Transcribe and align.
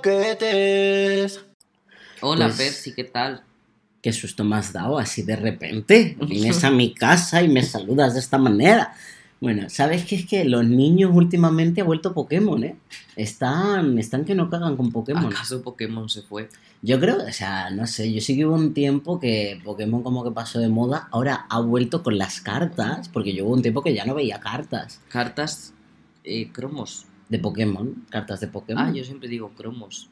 croquetes. 0.00 1.40
Hola, 2.20 2.46
Pues- 2.46 2.56
Percy, 2.58 2.94
¿qué 2.94 3.04
tal? 3.04 3.42
Qué 4.02 4.12
susto 4.12 4.44
me 4.44 4.56
has 4.56 4.72
dado 4.72 4.98
así 4.98 5.22
de 5.22 5.36
repente. 5.36 6.16
Vienes 6.26 6.64
a 6.64 6.70
mi 6.70 6.94
casa 6.94 7.42
y 7.42 7.48
me 7.48 7.62
saludas 7.62 8.14
de 8.14 8.20
esta 8.20 8.38
manera. 8.38 8.94
Bueno, 9.40 9.68
¿sabes 9.68 10.04
qué? 10.06 10.16
Es 10.16 10.26
que 10.26 10.44
los 10.44 10.64
niños 10.66 11.10
últimamente 11.14 11.80
ha 11.80 11.84
vuelto 11.84 12.12
Pokémon, 12.14 12.62
¿eh? 12.64 12.76
Están, 13.16 13.98
están 13.98 14.24
que 14.24 14.34
no 14.34 14.48
cagan 14.48 14.76
con 14.76 14.90
Pokémon. 14.90 15.26
¿Acaso 15.26 15.62
Pokémon 15.62 16.08
se 16.08 16.22
fue? 16.22 16.48
Yo 16.82 16.98
creo, 16.98 17.18
o 17.26 17.32
sea, 17.32 17.70
no 17.70 17.86
sé, 17.86 18.10
yo 18.12 18.20
sí 18.22 18.36
que 18.36 18.46
hubo 18.46 18.54
un 18.54 18.72
tiempo 18.72 19.18
que 19.20 19.60
Pokémon 19.64 20.02
como 20.02 20.24
que 20.24 20.30
pasó 20.30 20.60
de 20.60 20.68
moda, 20.68 21.08
ahora 21.10 21.46
ha 21.50 21.60
vuelto 21.60 22.02
con 22.02 22.16
las 22.16 22.40
cartas, 22.40 23.08
porque 23.10 23.34
yo 23.34 23.44
hubo 23.46 23.54
un 23.54 23.62
tiempo 23.62 23.82
que 23.82 23.92
ya 23.94 24.04
no 24.06 24.14
veía 24.14 24.40
cartas 24.40 25.00
Cartas 25.08 25.72
eh, 26.24 26.50
cromos. 26.52 27.04
De 27.30 27.38
Pokémon, 27.38 28.04
cartas 28.10 28.40
de 28.40 28.48
Pokémon. 28.48 28.84
Ah, 28.84 28.92
yo 28.92 29.04
siempre 29.04 29.28
digo 29.28 29.50
cromos. 29.56 30.08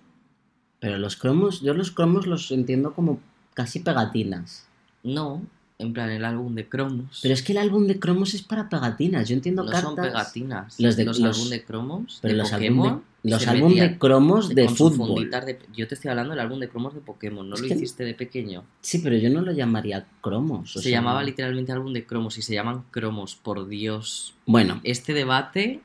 Pero 0.81 0.97
los 0.99 1.17
cromos, 1.17 1.61
yo 1.61 1.75
los 1.75 1.91
cromos 1.91 2.27
los 2.27 2.51
entiendo 2.53 2.95
como 2.95 3.21
casi 3.55 3.81
pegatinas. 3.81 4.67
No, 5.03 5.43
en 5.79 5.93
plan 5.93 6.11
el 6.11 6.25
álbum 6.25 6.55
de 6.55 6.69
cromos. 6.69 7.19
Pero 7.23 7.35
es 7.35 7.43
que 7.43 7.53
el 7.53 7.59
álbum 7.59 7.87
de 7.89 7.99
cromos 7.99 8.35
es 8.35 8.43
para 8.43 8.69
pegatinas. 8.69 9.29
Yo 9.29 9.35
entiendo 9.35 9.65
no 9.65 9.71
cartas. 9.71 9.89
son 9.91 9.97
pegatinas. 9.97 10.79
Los 10.81 10.97
de- 10.97 11.05
los, 11.05 11.19
los- 11.19 11.37
álbum 11.37 11.51
de 11.51 11.65
cromos 11.65 12.19
Pero 12.23 12.33
de 12.35 12.39
los 12.39 12.51
Pokémon. 12.51 13.03
los 13.25 13.47
álbum 13.49 13.75
de 13.75 13.99
cromos 13.99 14.49
de 14.55 14.69
fútbol. 14.69 15.29
de- 15.31 15.59
Yo 15.75 15.89
te 15.89 15.95
estoy 15.97 16.11
hablando 16.11 16.31
del 16.31 16.41
álbum 16.41 16.61
de 16.61 16.69
cromos 16.69 16.95
de 16.95 17.01
Pokémon. 17.01 17.49
¿No 17.49 17.57
Es 17.57 17.63
lo 17.63 17.69
que- 17.69 17.75
hiciste 17.75 18.05
de 18.05 18.15
pequeño? 18.15 18.63
Sí, 18.81 18.99
pero 19.01 19.17
yo 19.17 19.31
no 19.31 19.41
lo 19.43 19.51
llamaría 19.51 20.07
cromos. 20.21 20.77
o 20.77 20.79
se 20.79 20.89
sea, 20.91 20.99
llamaba 21.01 21.25
literalmente 21.25 21.73
álbum 21.73 21.93
de 21.93 22.07
cromos 22.07 22.39
y 22.39 22.43
se 22.43 22.55
llaman 22.55 22.85
cromos, 22.93 23.35
por 23.35 23.67
Dios. 23.67 24.35
Bueno, 24.47 24.81
Este 24.85 25.13
debate 25.13 25.81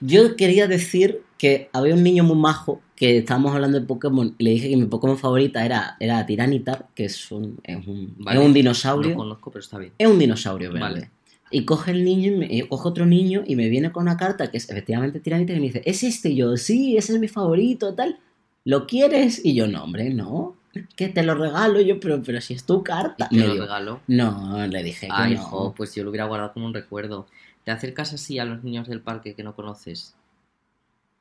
yo 0.00 0.36
quería 0.36 0.66
decir 0.66 1.22
que 1.38 1.68
había 1.72 1.94
un 1.94 2.02
niño 2.02 2.24
muy 2.24 2.36
majo 2.36 2.80
que 2.96 3.18
estábamos 3.18 3.54
hablando 3.54 3.78
de 3.78 3.86
Pokémon 3.86 4.34
y 4.38 4.44
le 4.44 4.50
dije 4.50 4.68
que 4.70 4.76
mi 4.76 4.86
Pokémon 4.86 5.16
favorita 5.18 5.64
era, 5.64 5.96
era 6.00 6.26
Tiranitar, 6.26 6.86
que 6.94 7.04
es 7.04 7.30
un, 7.30 7.60
es 7.62 7.86
un, 7.86 8.14
Vale. 8.18 8.38
es 8.40 8.44
un 8.44 8.50
no 8.50 8.54
dinosaurio. 8.54 9.14
conozco, 9.14 9.50
pero 9.50 9.62
está 9.62 9.78
bien. 9.78 9.92
Es 9.98 10.08
un 10.08 10.18
dinosaurio 10.18 10.72
verde. 10.72 10.80
Vale. 10.88 11.10
Y 11.50 11.64
coge 11.64 11.92
el 11.92 12.04
niño, 12.04 12.32
y 12.32 12.36
me- 12.36 12.46
y 12.54 12.62
coge 12.62 12.88
otro 12.88 13.06
niño 13.06 13.42
y 13.46 13.56
me 13.56 13.68
viene 13.68 13.90
con 13.92 14.02
una 14.02 14.16
carta 14.16 14.50
que 14.50 14.56
es 14.58 14.68
efectivamente 14.68 15.20
Tiranitar 15.20 15.56
y 15.56 15.60
me 15.60 15.66
dice, 15.66 15.82
¿es 15.86 16.02
este? 16.02 16.30
Y 16.30 16.36
yo, 16.36 16.56
sí, 16.56 16.96
ese 16.96 17.14
es 17.14 17.20
mi 17.20 17.28
favorito, 17.28 17.94
tal. 17.94 18.18
¿Lo 18.64 18.86
quieres? 18.86 19.40
Y 19.44 19.54
yo, 19.54 19.66
no, 19.68 19.84
hombre, 19.84 20.10
no. 20.10 20.56
Que 20.94 21.08
te 21.08 21.22
lo 21.22 21.34
regalo 21.34 21.80
yo, 21.80 21.98
pero, 21.98 22.22
pero 22.22 22.40
si 22.40 22.52
es 22.54 22.64
tu 22.64 22.82
carta. 22.82 23.28
Y 23.30 23.36
te 23.38 23.42
Me 23.42 23.54
lo 23.54 23.62
regaló. 23.62 24.00
No, 24.08 24.66
le 24.66 24.82
dije 24.82 25.06
que 25.06 25.12
Ay, 25.14 25.34
no. 25.36 25.42
jo, 25.42 25.74
pues 25.74 25.94
yo 25.94 26.04
lo 26.04 26.10
hubiera 26.10 26.26
guardado 26.26 26.52
como 26.52 26.66
un 26.66 26.74
recuerdo. 26.74 27.26
¿Te 27.68 27.72
acercas 27.72 28.14
así 28.14 28.38
a 28.38 28.46
los 28.46 28.64
niños 28.64 28.88
del 28.88 29.02
parque 29.02 29.34
que 29.34 29.42
no 29.42 29.54
conoces? 29.54 30.14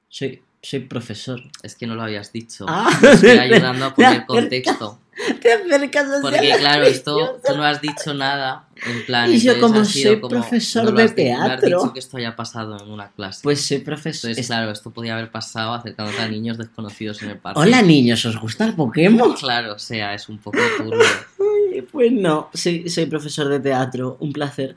Soy, 0.07 0.41
soy 0.61 0.79
profesor. 0.79 1.41
Es 1.61 1.75
que 1.75 1.85
no 1.87 1.95
lo 1.95 2.03
habías 2.03 2.31
dicho. 2.31 2.65
Ah, 2.69 2.89
Me 3.01 3.11
estoy 3.11 3.29
ayudando 3.37 3.83
a 3.87 3.93
poner 3.93 4.25
contexto. 4.25 4.97
Te 5.41 5.51
acercas 5.51 6.05
hacia 6.07 6.21
Porque 6.21 6.47
la- 6.47 6.57
claro, 6.57 6.85
esto 6.85 7.41
tú 7.45 7.57
no 7.57 7.65
has 7.65 7.81
dicho 7.81 8.13
nada. 8.13 8.69
En 8.85 9.05
plan, 9.05 9.29
Y 9.29 9.39
yo 9.41 9.59
como 9.59 9.83
soy 9.83 10.21
como- 10.21 10.29
profesor 10.29 10.85
no 10.85 10.91
de 10.91 11.03
has 11.03 11.15
di- 11.17 11.25
No 11.25 11.41
has 11.41 11.47
teatro. 11.59 11.67
dicho 11.81 11.91
que 11.93 11.99
esto 11.99 12.15
haya 12.15 12.33
pasado 12.37 12.81
en 12.81 12.89
una 12.91 13.09
clase. 13.11 13.41
Pues 13.43 13.65
soy 13.67 13.79
profesor. 13.79 14.29
entonces, 14.29 14.43
Es- 14.45 14.47
claro, 14.47 14.71
esto 14.71 14.91
podía 14.91 15.15
haber 15.17 15.29
pasado 15.29 15.73
acercándote 15.73 16.21
a 16.21 16.29
niños 16.29 16.57
desconocidos 16.57 17.21
en 17.23 17.31
el 17.31 17.39
parque. 17.39 17.59
Hola 17.59 17.81
niños, 17.81 18.23
¿os 18.23 18.39
gusta 18.39 18.63
el 18.63 18.73
Pokémon? 18.73 19.33
Claro, 19.33 19.73
o 19.73 19.79
sea, 19.79 20.13
es 20.13 20.29
un 20.29 20.37
poco 20.37 20.59
turbio. 20.77 20.97
Pues 21.91 22.11
no, 22.11 22.49
soy, 22.55 22.89
soy 22.89 23.05
profesor 23.05 23.49
de 23.49 23.59
teatro, 23.59 24.17
un 24.21 24.31
placer. 24.33 24.75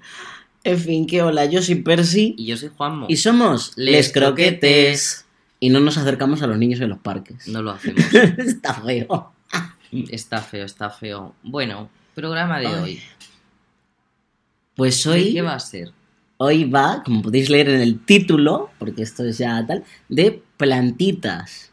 En 0.64 0.78
fin, 0.78 1.06
que 1.06 1.22
hola, 1.22 1.46
yo 1.46 1.62
soy 1.62 1.76
Percy 1.76 2.34
Y 2.36 2.46
yo 2.46 2.56
soy 2.56 2.70
Juanmo. 2.76 3.06
y 3.08 3.16
somos 3.16 3.72
Les 3.76 3.92
Les 3.92 4.12
Croquetes. 4.12 5.24
Y 5.58 5.70
no 5.70 5.80
nos 5.80 5.96
acercamos 5.98 6.42
a 6.42 6.46
los 6.46 6.58
niños 6.58 6.80
en 6.80 6.88
los 6.90 6.98
parques. 6.98 7.48
No 7.48 7.62
lo 7.62 7.70
hacemos. 7.72 8.02
Está 8.38 8.74
feo. 8.74 9.32
Está 10.10 10.40
feo, 10.40 10.64
está 10.64 10.90
feo. 10.90 11.34
Bueno, 11.42 11.90
programa 12.14 12.58
de 12.60 12.66
Ay. 12.66 12.74
hoy. 12.74 13.00
Pues 14.74 15.02
¿De 15.04 15.10
hoy, 15.10 15.32
¿Qué 15.34 15.42
va 15.42 15.54
a 15.54 15.60
ser? 15.60 15.92
hoy 16.38 16.64
va, 16.64 17.02
como 17.04 17.20
podéis 17.22 17.50
leer 17.50 17.68
en 17.68 17.80
el 17.82 18.00
título, 18.04 18.70
porque 18.78 19.02
esto 19.02 19.24
es 19.24 19.36
ya 19.38 19.64
tal, 19.66 19.84
de 20.08 20.42
plantitas. 20.56 21.70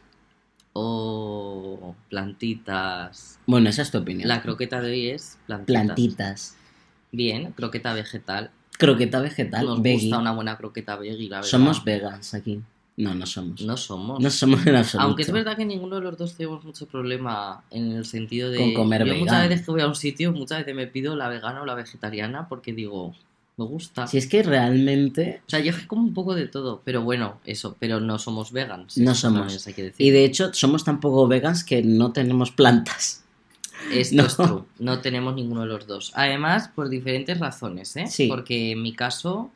Oh, 0.74 1.94
plantitas. 2.10 3.38
Bueno, 3.46 3.70
esa 3.70 3.82
es 3.82 3.90
tu 3.90 3.98
opinión. 3.98 4.28
La 4.28 4.42
croqueta 4.42 4.80
de 4.80 4.90
hoy 4.90 5.06
es 5.08 5.38
plantitas. 5.46 5.84
Plantitas. 5.84 6.56
Bien, 7.12 7.52
croqueta 7.52 7.94
vegetal. 7.94 8.50
Croqueta 8.78 9.20
vegetal, 9.20 9.66
Nos 9.66 9.82
veggie. 9.82 10.02
gusta 10.08 10.18
una 10.18 10.32
buena 10.32 10.56
croqueta 10.56 10.96
veggie, 10.96 11.28
la 11.28 11.36
verdad. 11.36 11.50
Somos 11.50 11.84
vegans 11.84 12.32
aquí. 12.34 12.60
No, 12.96 13.14
no 13.14 13.26
somos. 13.26 13.60
No 13.60 13.76
somos. 13.76 14.20
No 14.20 14.30
somos 14.30 14.66
en 14.66 14.74
absoluto. 14.76 15.06
Aunque 15.06 15.22
es 15.22 15.30
verdad 15.30 15.56
que 15.56 15.64
ninguno 15.64 15.96
de 15.96 16.02
los 16.02 16.16
dos 16.18 16.34
tenemos 16.34 16.64
mucho 16.64 16.86
problema 16.86 17.62
en 17.70 17.92
el 17.92 18.04
sentido 18.04 18.50
de... 18.50 18.58
Con 18.58 18.74
comer 18.74 19.04
Yo 19.04 19.14
muchas 19.14 19.26
vegano. 19.36 19.48
veces 19.50 19.64
que 19.66 19.70
voy 19.70 19.80
a 19.82 19.86
un 19.86 19.94
sitio, 19.94 20.32
muchas 20.32 20.58
veces 20.58 20.74
me 20.74 20.86
pido 20.88 21.14
la 21.14 21.28
vegana 21.28 21.62
o 21.62 21.64
la 21.64 21.74
vegetariana 21.74 22.48
porque 22.48 22.72
digo, 22.72 23.14
me 23.56 23.64
gusta. 23.66 24.08
Si 24.08 24.18
es 24.18 24.26
que 24.26 24.42
realmente... 24.42 25.42
O 25.46 25.50
sea, 25.50 25.60
yo 25.60 25.72
como 25.86 26.02
un 26.02 26.12
poco 26.14 26.34
de 26.34 26.48
todo, 26.48 26.82
pero 26.84 27.02
bueno, 27.02 27.38
eso, 27.44 27.76
pero 27.78 28.00
no 28.00 28.18
somos 28.18 28.50
vegans. 28.50 28.98
No 28.98 29.14
somos. 29.14 29.66
hay 29.66 29.74
que 29.74 29.82
decir. 29.84 30.04
Y 30.06 30.10
de 30.10 30.24
hecho, 30.24 30.52
somos 30.52 30.82
tan 30.82 30.98
poco 30.98 31.28
vegans 31.28 31.62
que 31.62 31.82
no 31.82 32.10
tenemos 32.12 32.50
plantas. 32.50 33.24
Esto 33.92 34.16
No. 34.16 34.26
es 34.26 34.36
true. 34.36 34.62
No 34.78 35.00
tenemos 35.00 35.34
ninguno 35.34 35.62
de 35.62 35.66
los 35.68 35.86
dos. 35.86 36.12
Además, 36.14 36.68
por 36.74 36.88
diferentes 36.88 37.38
razones, 37.38 37.96
¿eh? 37.96 38.06
Sí. 38.08 38.26
Porque 38.28 38.72
en 38.72 38.82
mi 38.82 38.92
caso, 38.92 39.50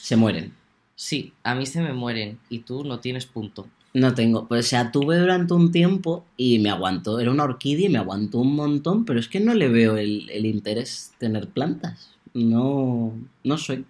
Se 0.00 0.16
mueren. 0.16 0.52
sí, 0.94 1.32
a 1.42 1.54
mí 1.54 1.66
se 1.66 1.80
me 1.82 1.92
mueren 1.92 2.38
y 2.48 2.60
tú 2.60 2.84
no 2.84 3.00
tienes 3.00 3.26
punto. 3.26 3.66
No 3.94 4.12
tengo. 4.14 4.46
Pues 4.48 4.66
o 4.66 4.68
sea, 4.68 4.90
tuve 4.90 5.18
durante 5.18 5.54
un 5.54 5.70
tiempo 5.70 6.24
y 6.36 6.58
me 6.58 6.68
aguantó. 6.70 7.20
Era 7.20 7.30
una 7.30 7.44
orquídea 7.44 7.86
y 7.86 7.92
me 7.92 7.98
aguantó 7.98 8.38
un 8.38 8.56
montón, 8.56 9.04
pero 9.04 9.20
es 9.20 9.28
que 9.28 9.38
no 9.40 9.54
le 9.54 9.68
veo 9.68 9.96
el, 9.96 10.28
el 10.30 10.46
interés 10.46 11.12
tener 11.18 11.48
plantas. 11.48 12.10
No, 12.34 13.12
no 13.44 13.56
soy. 13.58 13.84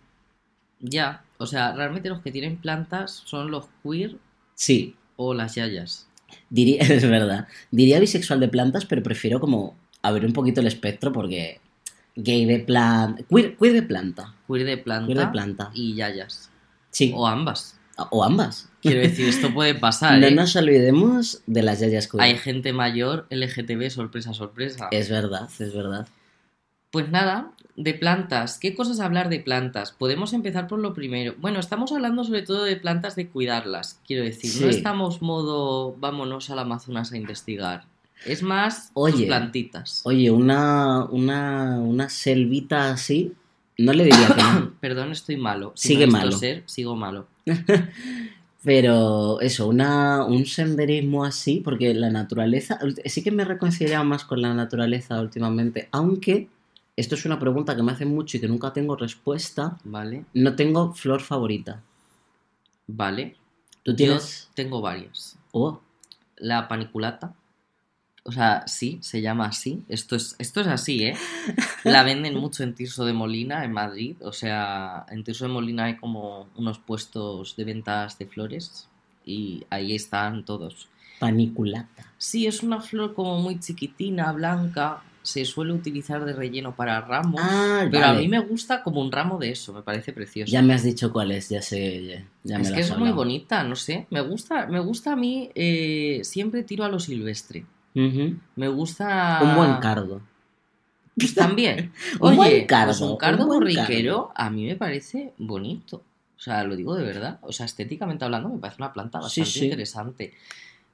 Ya, 0.80 1.24
o 1.38 1.46
sea, 1.46 1.72
realmente 1.72 2.10
los 2.10 2.20
que 2.20 2.30
tienen 2.30 2.58
plantas 2.58 3.22
son 3.24 3.50
los 3.50 3.66
queer 3.82 4.16
Sí, 4.54 4.94
o 5.16 5.32
las 5.32 5.54
yayas. 5.54 6.06
Diría, 6.50 6.82
es 6.82 7.08
verdad. 7.08 7.46
Diría 7.70 8.00
bisexual 8.00 8.40
de 8.40 8.48
plantas, 8.48 8.86
pero 8.86 9.02
prefiero 9.02 9.40
como 9.40 9.76
abrir 10.02 10.26
un 10.26 10.32
poquito 10.32 10.60
el 10.60 10.66
espectro 10.66 11.12
porque 11.12 11.60
gay 12.16 12.44
de 12.44 12.60
planta, 12.60 13.22
queer, 13.28 13.56
queer 13.56 13.72
de 13.72 13.82
planta, 13.82 14.34
Queer 14.46 14.64
de 14.66 14.76
planta, 14.76 15.06
queer 15.06 15.18
de 15.18 15.26
planta. 15.32 15.70
y 15.74 15.94
yayas. 15.94 16.50
Sí, 16.90 17.12
O 17.14 17.26
ambas. 17.26 17.76
o 18.10 18.22
ambas. 18.22 18.68
Quiero 18.82 19.00
decir, 19.00 19.28
esto 19.28 19.52
puede 19.54 19.74
pasar, 19.80 20.20
No 20.20 20.26
¿eh? 20.26 20.30
nos 20.30 20.54
olvidemos 20.56 21.42
de 21.46 21.62
las 21.62 21.80
yayas 21.80 22.06
queer. 22.06 22.22
Hay 22.22 22.36
gente 22.38 22.72
mayor, 22.72 23.26
LGTB, 23.30 23.90
sorpresa, 23.90 24.32
sorpresa. 24.34 24.88
Es 24.90 25.08
verdad, 25.08 25.48
es 25.58 25.74
verdad. 25.74 26.06
Pues 26.90 27.08
nada, 27.08 27.50
de 27.76 27.94
plantas. 27.94 28.58
¿Qué 28.58 28.74
cosas 28.74 29.00
hablar 29.00 29.28
de 29.28 29.40
plantas? 29.40 29.92
Podemos 29.92 30.32
empezar 30.32 30.68
por 30.68 30.78
lo 30.78 30.94
primero. 30.94 31.34
Bueno, 31.38 31.58
estamos 31.58 31.92
hablando 31.92 32.24
sobre 32.24 32.42
todo 32.42 32.64
de 32.64 32.76
plantas 32.76 33.16
de 33.16 33.28
cuidarlas, 33.28 34.00
quiero 34.06 34.24
decir. 34.24 34.62
No 34.62 34.68
estamos 34.68 35.22
modo 35.22 35.96
vámonos 35.98 36.50
al 36.50 36.60
Amazonas 36.60 37.12
a 37.12 37.16
investigar. 37.16 37.84
Es 38.24 38.42
más, 38.42 38.88
tus 38.94 39.14
Oye. 39.14 39.26
plantitas. 39.26 40.00
Oye, 40.04 40.30
una, 40.30 41.04
una, 41.04 41.78
una 41.80 42.08
selvita 42.08 42.90
así, 42.90 43.32
no 43.76 43.92
le 43.92 44.04
diría 44.04 44.28
que 44.28 44.42
no. 44.42 44.72
Perdón, 44.80 45.12
estoy 45.12 45.36
malo. 45.36 45.72
Si 45.74 45.88
Sigue 45.88 46.06
malo. 46.06 46.32
ser, 46.32 46.62
sigo 46.66 46.96
malo. 46.96 47.26
Pero 48.62 49.42
eso, 49.42 49.68
una, 49.68 50.24
un 50.24 50.46
senderismo 50.46 51.24
así, 51.24 51.60
porque 51.62 51.92
la 51.92 52.08
naturaleza, 52.08 52.78
sí 53.04 53.22
que 53.22 53.30
me 53.30 53.42
he 53.42 53.46
reconciliado 53.46 54.04
más 54.04 54.24
con 54.24 54.40
la 54.40 54.54
naturaleza 54.54 55.20
últimamente, 55.20 55.88
aunque 55.92 56.48
esto 56.97 57.15
es 57.15 57.25
una 57.25 57.38
pregunta 57.38 57.75
que 57.77 57.82
me 57.82 57.93
hacen 57.93 58.15
mucho 58.15 58.37
y 58.37 58.41
que 58.41 58.49
nunca 58.49 58.72
tengo 58.72 58.97
respuesta, 58.97 59.78
¿Vale? 59.84 60.25
no 60.34 60.55
tengo 60.56 60.93
flor 60.94 61.21
favorita. 61.22 61.82
Vale. 62.87 63.37
¿Tú 63.82 63.94
tienes? 63.96 64.46
Yo 64.49 64.55
tengo 64.55 64.81
varias. 64.81 65.37
Oh, 65.52 65.81
La 66.37 66.69
paniculata. 66.69 67.35
O 68.26 68.32
sea, 68.32 68.67
sí, 68.67 68.99
se 69.02 69.20
llama 69.20 69.46
así. 69.46 69.82
Esto 69.88 70.17
es, 70.17 70.35
esto 70.38 70.62
es 70.62 70.67
así, 70.67 71.05
¿eh? 71.05 71.14
La 71.85 72.02
venden 72.02 72.37
mucho 72.37 72.62
en 72.62 72.75
Tirso 72.75 73.05
de 73.05 73.12
Molina, 73.12 73.64
en 73.64 73.73
Madrid. 73.73 74.17
O 74.23 74.32
sea, 74.32 75.05
en 75.11 75.25
Tirso 75.25 75.44
de 75.44 75.52
Molina 75.52 75.85
hay 75.85 75.97
como 75.97 76.49
unos 76.56 76.79
puestos 76.79 77.55
de 77.56 77.64
ventas 77.64 78.17
de 78.19 78.26
flores 78.26 78.88
y 79.26 79.64
ahí 79.69 79.94
están 79.94 80.44
todos. 80.47 80.88
paniculata. 81.19 82.12
Sí, 82.17 82.47
es 82.47 82.62
una 82.62 82.81
flor 82.81 83.12
como 83.14 83.38
muy 83.40 83.61
chiquitina, 83.61 84.32
blanca. 84.32 85.02
Se 85.25 85.44
suele 85.47 85.73
utilizar 85.73 86.25
de 86.25 86.32
relleno 86.35 86.76
para 86.76 87.00
ramos. 87.00 87.41
Ah, 87.43 87.87
pero 87.91 88.05
a 88.06 88.12
mí 88.12 88.29
me 88.29 88.38
gusta 88.38 88.82
como 88.82 89.00
un 89.00 89.11
ramo 89.11 89.38
de 89.38 89.50
eso, 89.50 89.73
me 89.73 89.82
parece 89.82 90.12
precioso. 90.12 90.53
Ya 90.53 90.61
me 90.62 90.75
has 90.75 90.82
dicho 90.85 91.12
cuál 91.12 91.32
es, 91.32 91.49
ya 91.49 91.62
sé, 91.62 92.05
ya, 92.06 92.25
ya 92.44 92.59
me 92.59 92.65
es 92.65 92.73
que 92.73 92.81
es 92.81 92.97
muy 92.97 93.11
bonita, 93.11 93.65
no 93.65 93.75
sé. 93.75 94.06
Me 94.11 94.21
gusta, 94.21 94.67
me 94.67 94.81
gusta 94.81 95.15
a 95.15 95.17
mí, 95.17 95.50
eh, 95.55 96.21
siempre 96.25 96.62
tiro 96.62 96.85
a 96.85 96.88
lo 96.88 97.00
silvestre. 97.00 97.65
Me 97.94 98.69
gusta. 98.69 99.41
Un 99.43 99.56
buen 99.56 99.76
cardo. 99.76 100.21
Pues 101.17 101.35
también. 101.35 101.93
Un 102.21 102.29
Oye, 102.31 102.37
buen 102.37 102.67
cardo, 102.67 102.87
pues 102.88 103.00
un 103.00 103.11
un 103.12 103.17
cardo 103.17 103.47
borriquero 103.47 104.31
a 104.35 104.50
mí 104.50 104.67
me 104.67 104.76
parece 104.76 105.32
bonito. 105.38 106.03
O 106.37 106.41
sea, 106.44 106.65
lo 106.65 106.76
digo 106.76 106.94
de 106.97 107.05
verdad. 107.05 107.38
O 107.43 107.53
sea, 107.53 107.65
estéticamente 107.67 108.25
hablando 108.25 108.50
me 108.50 108.59
parece 108.59 108.82
una 108.82 108.93
planta 108.93 109.19
Sí, 109.21 109.41
bastante 109.41 109.50
sí. 109.50 109.65
interesante. 109.65 110.35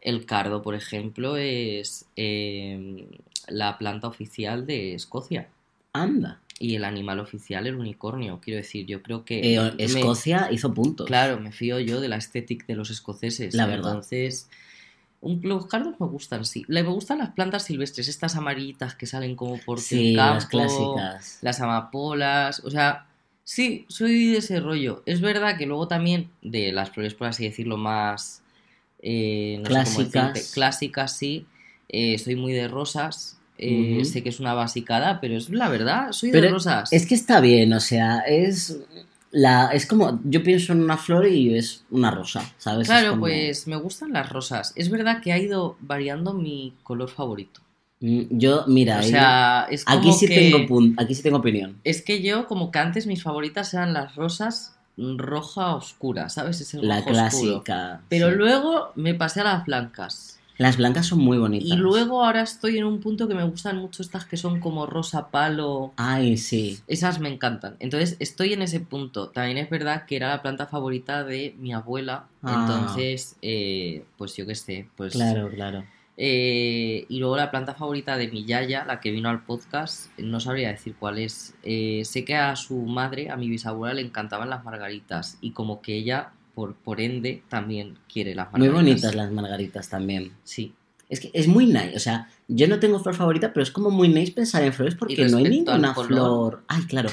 El 0.00 0.24
cardo, 0.26 0.62
por 0.62 0.74
ejemplo, 0.74 1.36
es 1.36 2.06
eh, 2.16 3.06
la 3.48 3.76
planta 3.78 4.08
oficial 4.08 4.66
de 4.66 4.94
Escocia. 4.94 5.48
Anda. 5.92 6.40
Y 6.58 6.74
el 6.76 6.84
animal 6.84 7.20
oficial, 7.20 7.66
el 7.66 7.76
unicornio. 7.76 8.38
Quiero 8.42 8.58
decir, 8.58 8.86
yo 8.86 9.02
creo 9.02 9.24
que. 9.24 9.56
Eh, 9.56 9.72
me- 9.76 9.84
Escocia 9.84 10.48
hizo 10.52 10.72
puntos. 10.74 11.06
Claro, 11.06 11.40
me 11.40 11.52
fío 11.52 11.80
yo 11.80 12.00
de 12.00 12.08
la 12.08 12.16
estética 12.16 12.64
de 12.66 12.74
los 12.76 12.90
escoceses. 12.90 13.54
La 13.54 13.66
verdad. 13.66 13.90
Entonces, 13.90 14.48
un, 15.22 15.40
los 15.42 15.66
cardos 15.66 15.94
me 16.00 16.06
gustan, 16.06 16.44
sí. 16.44 16.64
Le- 16.68 16.82
Me 16.82 16.90
gustan 16.90 17.18
las 17.18 17.30
plantas 17.30 17.64
silvestres, 17.64 18.08
estas 18.08 18.36
amarillitas 18.36 18.94
que 18.94 19.06
salen 19.06 19.36
como 19.36 19.58
por 19.58 19.80
Sí, 19.80 20.10
el 20.10 20.16
campo. 20.16 20.34
las 20.34 20.46
clásicas. 20.46 21.38
Las 21.42 21.60
amapolas, 21.60 22.60
o 22.64 22.70
sea, 22.70 23.06
sí, 23.44 23.84
soy 23.88 24.32
de 24.32 24.38
ese 24.38 24.60
rollo. 24.60 25.02
Es 25.06 25.20
verdad 25.20 25.56
que 25.58 25.66
luego 25.66 25.88
también 25.88 26.30
de 26.42 26.72
las 26.72 26.90
flores, 26.90 27.14
por 27.14 27.26
así 27.28 27.44
decirlo, 27.44 27.76
más 27.78 28.42
eh, 29.02 29.56
no 29.58 29.64
Clásicas. 29.64 30.50
clásicas, 30.52 31.16
sí. 31.16 31.46
Eh, 31.88 32.18
soy 32.18 32.36
muy 32.36 32.52
de 32.52 32.68
rosas. 32.68 33.38
eh. 33.58 34.02
Sé 34.04 34.22
que 34.22 34.28
es 34.30 34.40
una 34.40 34.54
basicada, 34.54 35.20
pero 35.20 35.36
es 35.36 35.50
la 35.50 35.68
verdad, 35.68 36.12
soy 36.12 36.30
Pero 36.30 36.46
de 36.46 36.52
rosas. 36.52 36.92
Es 36.92 37.06
que 37.06 37.14
está 37.14 37.40
bien, 37.40 37.72
o 37.72 37.80
sea, 37.80 38.20
es 38.20 38.78
la 39.32 39.70
es 39.72 39.86
como 39.86 40.18
yo 40.24 40.42
pienso 40.42 40.72
en 40.72 40.82
una 40.82 40.96
flor 40.96 41.26
y 41.28 41.54
es 41.56 41.84
una 41.90 42.10
rosa, 42.10 42.42
¿sabes? 42.58 42.82
Es 42.82 42.88
Claro, 42.88 43.10
como- 43.10 43.22
pues 43.22 43.66
me 43.66 43.76
gustan 43.76 44.12
las 44.12 44.28
rosas. 44.28 44.72
Es 44.76 44.90
verdad 44.90 45.20
que 45.22 45.32
ha 45.32 45.38
ido 45.38 45.76
variando 45.80 46.32
mi 46.34 46.74
color 46.82 47.10
favorito. 47.10 47.60
Mm, 48.00 48.22
yo 48.30 48.64
mira, 48.66 48.98
O 49.00 49.02
sea, 49.02 49.66
es 49.70 49.84
como 49.84 49.98
aquí 49.98 50.12
sí 50.12 50.26
que... 50.26 50.34
tengo 50.50 50.80
aquí 50.96 51.14
sí 51.14 51.22
tengo 51.22 51.36
opinión. 51.36 51.78
Es 51.84 52.00
que 52.02 52.22
yo, 52.22 52.46
como 52.46 52.70
que 52.70 52.78
antes 52.78 53.06
mis 53.06 53.22
favoritas 53.22 53.74
eran 53.74 53.92
las 53.92 54.14
rosas 54.16 54.74
roja 55.18 55.74
oscura, 55.74 56.28
¿sabes? 56.28 56.60
Ese 56.60 56.78
La 56.82 57.00
rojo 57.00 57.10
oscuro. 57.10 57.62
clásica. 57.62 58.00
Pero 58.08 58.30
sí. 58.30 58.36
luego 58.36 58.92
me 58.96 59.14
pasé 59.14 59.40
a 59.40 59.44
las 59.44 59.64
blancas. 59.64 60.38
las 60.58 60.76
blancas 60.76 61.06
son 61.06 61.20
muy 61.20 61.38
bonitas. 61.38 61.66
Y 61.68 61.76
luego 61.76 62.22
ahora 62.22 62.42
estoy 62.42 62.76
en 62.76 62.84
un 62.84 63.00
punto 63.00 63.26
que 63.26 63.34
me 63.34 63.44
gustan 63.44 63.78
mucho 63.78 64.02
estas 64.02 64.26
que 64.26 64.36
son 64.36 64.60
como 64.60 64.84
rosa 64.86 65.28
palo. 65.30 65.92
Ay, 65.96 66.36
sí. 66.36 66.80
Esas 66.86 67.18
me 67.18 67.30
encantan. 67.32 67.76
Entonces 67.78 68.16
estoy 68.18 68.52
en 68.52 68.60
ese 68.60 68.80
punto. 68.80 69.30
También 69.30 69.56
es 69.56 69.70
verdad 69.70 70.04
que 70.04 70.16
era 70.16 70.28
la 70.28 70.42
planta 70.42 70.66
favorita 70.66 71.24
de 71.24 71.54
mi 71.58 71.72
abuela. 71.72 72.26
Ah. 72.42 72.66
Entonces, 72.68 73.36
eh, 73.40 74.04
pues 74.18 74.36
yo 74.36 74.44
qué 74.44 74.54
sé, 74.54 74.86
pues... 74.96 75.14
Claro, 75.14 75.48
claro. 75.48 75.84
Eh, 76.22 77.06
y 77.08 77.18
luego 77.18 77.34
la 77.38 77.50
planta 77.50 77.72
favorita 77.74 78.18
de 78.18 78.28
mi 78.28 78.44
yaya, 78.44 78.84
la 78.84 79.00
que 79.00 79.10
vino 79.10 79.30
al 79.30 79.42
podcast, 79.42 80.10
no 80.18 80.38
sabría 80.38 80.68
decir 80.68 80.94
cuál 80.98 81.16
es. 81.18 81.54
Eh, 81.62 82.02
sé 82.04 82.26
que 82.26 82.36
a 82.36 82.54
su 82.56 82.76
madre, 82.76 83.30
a 83.30 83.36
mi 83.38 83.48
bisabuela, 83.48 83.94
le 83.94 84.02
encantaban 84.02 84.50
las 84.50 84.62
margaritas. 84.62 85.38
Y 85.40 85.52
como 85.52 85.80
que 85.80 85.94
ella, 85.94 86.32
por, 86.54 86.74
por 86.74 87.00
ende, 87.00 87.42
también 87.48 87.96
quiere 88.12 88.34
las 88.34 88.52
Muy 88.52 88.68
margaritas. 88.68 88.82
bonitas 88.84 89.14
las 89.14 89.30
margaritas 89.32 89.88
también. 89.88 90.32
Sí. 90.44 90.74
Es 91.08 91.20
que 91.20 91.30
es 91.32 91.48
muy 91.48 91.64
nice, 91.64 91.96
o 91.96 91.98
sea, 91.98 92.28
yo 92.46 92.68
no 92.68 92.78
tengo 92.78 93.00
flor 93.00 93.16
favorita, 93.16 93.52
pero 93.52 93.64
es 93.64 93.70
como 93.70 93.90
muy 93.90 94.08
nice 94.08 94.30
pensar 94.30 94.62
en 94.62 94.72
flores 94.74 94.94
porque 94.94 95.26
no 95.26 95.38
hay 95.38 95.44
ninguna 95.44 95.94
flor. 95.94 96.62
Ay, 96.68 96.82
claro. 96.84 97.08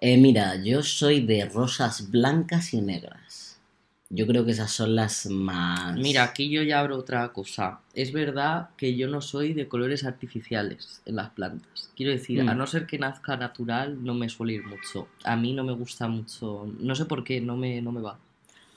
Eh, 0.00 0.16
mira, 0.16 0.62
yo 0.62 0.82
soy 0.82 1.20
de 1.26 1.44
rosas 1.46 2.08
blancas 2.10 2.72
y 2.72 2.80
negras. 2.80 3.53
Yo 4.10 4.26
creo 4.26 4.44
que 4.44 4.52
esas 4.52 4.70
son 4.70 4.94
las 4.94 5.26
más. 5.26 5.96
Mira, 5.96 6.24
aquí 6.24 6.48
yo 6.50 6.62
ya 6.62 6.80
abro 6.80 6.96
otra 6.98 7.32
cosa. 7.32 7.80
Es 7.94 8.12
verdad 8.12 8.68
que 8.76 8.94
yo 8.96 9.08
no 9.08 9.20
soy 9.20 9.54
de 9.54 9.66
colores 9.66 10.04
artificiales 10.04 11.00
en 11.06 11.16
las 11.16 11.30
plantas. 11.30 11.90
Quiero 11.96 12.12
decir, 12.12 12.44
Mm. 12.44 12.48
a 12.50 12.54
no 12.54 12.66
ser 12.66 12.86
que 12.86 12.98
nazca 12.98 13.36
natural, 13.36 14.04
no 14.04 14.14
me 14.14 14.28
suele 14.28 14.52
ir 14.54 14.64
mucho. 14.66 15.08
A 15.24 15.36
mí 15.36 15.52
no 15.52 15.64
me 15.64 15.72
gusta 15.72 16.06
mucho. 16.06 16.70
No 16.78 16.94
sé 16.94 17.06
por 17.06 17.24
qué, 17.24 17.40
no 17.40 17.56
me, 17.56 17.80
no 17.82 17.92
me 17.92 18.02
va. 18.02 18.18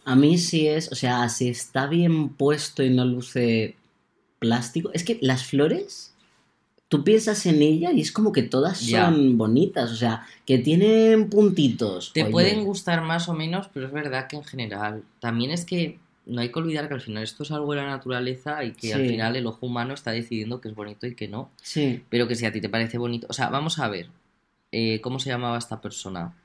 A 0.06 0.16
mí 0.16 0.38
sí 0.38 0.68
es, 0.68 0.92
o 0.92 0.96
sea, 0.96 1.28
si 1.30 1.50
está 1.50 1.86
bien 1.88 2.30
puesto 2.30 2.82
y 2.82 2.90
no 2.90 3.04
luce 3.06 3.76
plástico. 4.40 4.90
Es 4.94 5.04
que 5.04 5.20
las 5.22 5.44
flores, 5.46 6.14
tú 6.90 7.04
piensas 7.04 7.46
en 7.46 7.62
ella 7.62 7.92
y 7.92 8.02
es 8.02 8.12
como 8.12 8.32
que 8.32 8.44
todas 8.44 8.82
Ya. 8.82 9.06
son 9.06 9.38
bonitas, 9.38 9.92
o 9.92 9.96
sea, 9.96 10.26
que 10.46 10.58
tienen 10.60 11.30
puntitos. 11.30 12.14
Te 12.14 12.24
Oye, 12.24 12.32
pueden 12.32 12.64
gustar 12.64 13.02
más 13.02 13.28
o 13.30 13.34
menos, 13.34 13.70
pero 13.74 13.88
es 13.88 13.92
verdad 13.92 14.28
que 14.28 14.38
en 14.38 14.44
general. 14.44 15.04
También 15.20 15.52
es 15.52 15.66
que 15.66 16.00
no 16.26 16.42
hay 16.42 16.52
que 16.52 16.60
olvidar 16.60 16.88
que 16.88 16.94
al 16.94 17.02
final 17.02 17.24
esto 17.24 17.44
es 17.44 17.52
algo 17.52 17.72
de 17.74 17.78
la 17.82 17.88
naturaleza 17.88 18.64
y 18.64 18.74
que 18.74 18.94
al 18.94 19.06
final 19.08 19.36
el 19.36 19.48
ojo 19.48 19.66
humano 19.66 19.94
está 19.94 20.12
decidiendo 20.12 20.60
que 20.62 20.70
es 20.70 20.76
bonito 20.76 21.08
y 21.08 21.16
que 21.16 21.28
no. 21.28 21.50
Sí. 21.62 22.04
Pero 22.10 22.28
que 22.28 22.36
si 22.36 22.46
a 22.46 22.52
ti 22.52 22.62
te 22.62 22.70
parece 22.70 22.98
bonito. 22.98 23.28
O 23.30 23.34
sea, 23.34 23.50
vamos 23.50 23.80
a 23.80 23.88
ver. 23.90 24.10
eh, 24.72 25.00
¿Cómo 25.02 25.20
se 25.20 25.30
llamaba 25.30 25.58
esta 25.58 25.82
persona? 25.82 26.36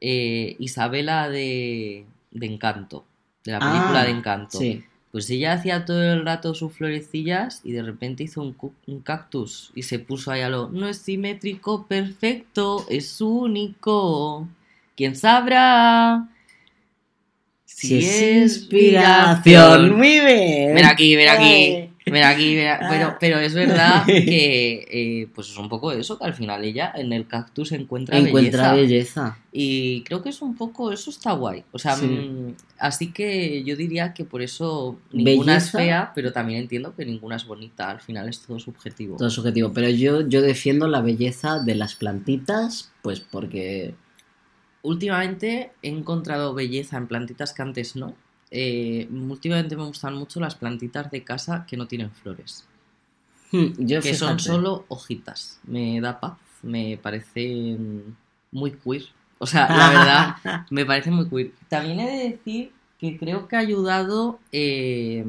Eh, 0.00 0.56
Isabela 0.58 1.28
de, 1.28 2.06
de 2.30 2.46
Encanto. 2.46 3.04
De 3.44 3.52
la 3.52 3.60
película 3.60 4.00
Ah, 4.00 4.04
de 4.04 4.10
Encanto. 4.10 4.58
Sí. 4.58 4.84
Pues 5.14 5.30
ella 5.30 5.52
hacía 5.52 5.84
todo 5.84 6.02
el 6.02 6.24
rato 6.24 6.56
sus 6.56 6.72
florecillas 6.72 7.60
y 7.62 7.70
de 7.70 7.84
repente 7.84 8.24
hizo 8.24 8.42
un, 8.42 9.00
cactus 9.04 9.70
y 9.72 9.84
se 9.84 10.00
puso 10.00 10.32
ahí 10.32 10.40
a 10.40 10.48
lo 10.48 10.70
no 10.70 10.88
es 10.88 10.98
simétrico, 10.98 11.86
perfecto, 11.86 12.84
es 12.90 13.20
único. 13.20 14.48
¿Quién 14.96 15.14
sabrá? 15.14 16.26
Si 17.64 17.98
es 17.98 18.22
inspiración. 18.22 19.96
Muy 19.96 20.18
bien. 20.18 20.74
Ven 20.74 20.84
aquí, 20.84 21.14
ven 21.14 21.28
aquí. 21.28 21.44
Ay. 21.44 21.83
Ven 22.06 22.22
aquí. 22.24 22.54
Pero, 22.90 23.06
Ah. 23.08 23.16
pero 23.18 23.38
es 23.38 23.54
verdad 23.54 24.04
que 24.06 24.86
eh, 24.90 25.28
pues 25.34 25.48
es 25.48 25.56
un 25.56 25.68
poco 25.68 25.90
eso, 25.92 26.18
que 26.18 26.24
al 26.26 26.34
final 26.34 26.62
ella 26.64 26.92
en 26.94 27.12
el 27.12 27.26
cactus 27.26 27.72
encuentra, 27.72 28.18
Encuentra 28.18 28.72
belleza. 28.74 29.34
belleza. 29.34 29.38
Y 29.52 30.02
creo 30.02 30.22
que 30.22 30.28
es 30.28 30.42
un 30.42 30.54
poco, 30.54 30.92
eso 30.92 31.08
está 31.10 31.32
guay. 31.32 31.64
O 31.72 31.78
sea, 31.78 31.96
Sí. 31.96 32.06
mm, 32.06 32.54
así 32.78 33.12
que 33.12 33.62
yo 33.64 33.74
diría 33.76 34.12
que 34.12 34.24
por 34.24 34.42
eso 34.42 34.98
ninguna 35.12 35.54
Belleza. 35.54 35.78
es 35.78 35.84
fea, 35.84 36.12
pero 36.14 36.32
también 36.32 36.60
entiendo 36.60 36.94
que 36.94 37.06
ninguna 37.06 37.36
es 37.36 37.46
bonita. 37.46 37.90
Al 37.90 38.00
final 38.00 38.28
es 38.28 38.40
todo 38.40 38.58
subjetivo. 38.58 39.16
Todo 39.16 39.30
subjetivo. 39.30 39.72
Pero 39.72 39.88
yo, 39.88 40.28
yo 40.28 40.42
defiendo 40.42 40.86
la 40.88 41.00
belleza 41.00 41.58
de 41.60 41.74
las 41.74 41.94
plantitas, 41.94 42.92
pues 43.02 43.20
porque. 43.20 43.94
Últimamente 44.82 45.70
he 45.82 45.88
encontrado 45.88 46.52
belleza 46.52 46.98
en 46.98 47.06
plantitas 47.06 47.54
que 47.54 47.62
antes 47.62 47.96
no. 47.96 48.14
Eh, 48.50 49.08
últimamente 49.10 49.76
me 49.76 49.84
gustan 49.84 50.14
mucho 50.14 50.40
las 50.40 50.54
plantitas 50.54 51.10
de 51.10 51.24
casa 51.24 51.66
que 51.66 51.76
no 51.76 51.86
tienen 51.86 52.10
flores. 52.10 52.64
hmm, 53.52 53.72
yo 53.78 54.00
que 54.00 54.14
son 54.14 54.38
solo 54.38 54.84
hojitas. 54.88 55.60
Me 55.64 56.00
da 56.00 56.20
paz. 56.20 56.38
Me 56.62 56.98
parece 57.00 57.76
muy 58.52 58.72
queer. 58.72 59.04
O 59.38 59.46
sea, 59.46 59.68
la 59.76 59.88
verdad, 59.90 60.64
me 60.70 60.86
parece 60.86 61.10
muy 61.10 61.28
queer. 61.28 61.52
También 61.68 62.00
he 62.00 62.10
de 62.10 62.30
decir 62.30 62.72
que 62.98 63.18
creo 63.18 63.48
que 63.48 63.56
ha 63.56 63.60
ayudado. 63.60 64.38
eh, 64.52 65.24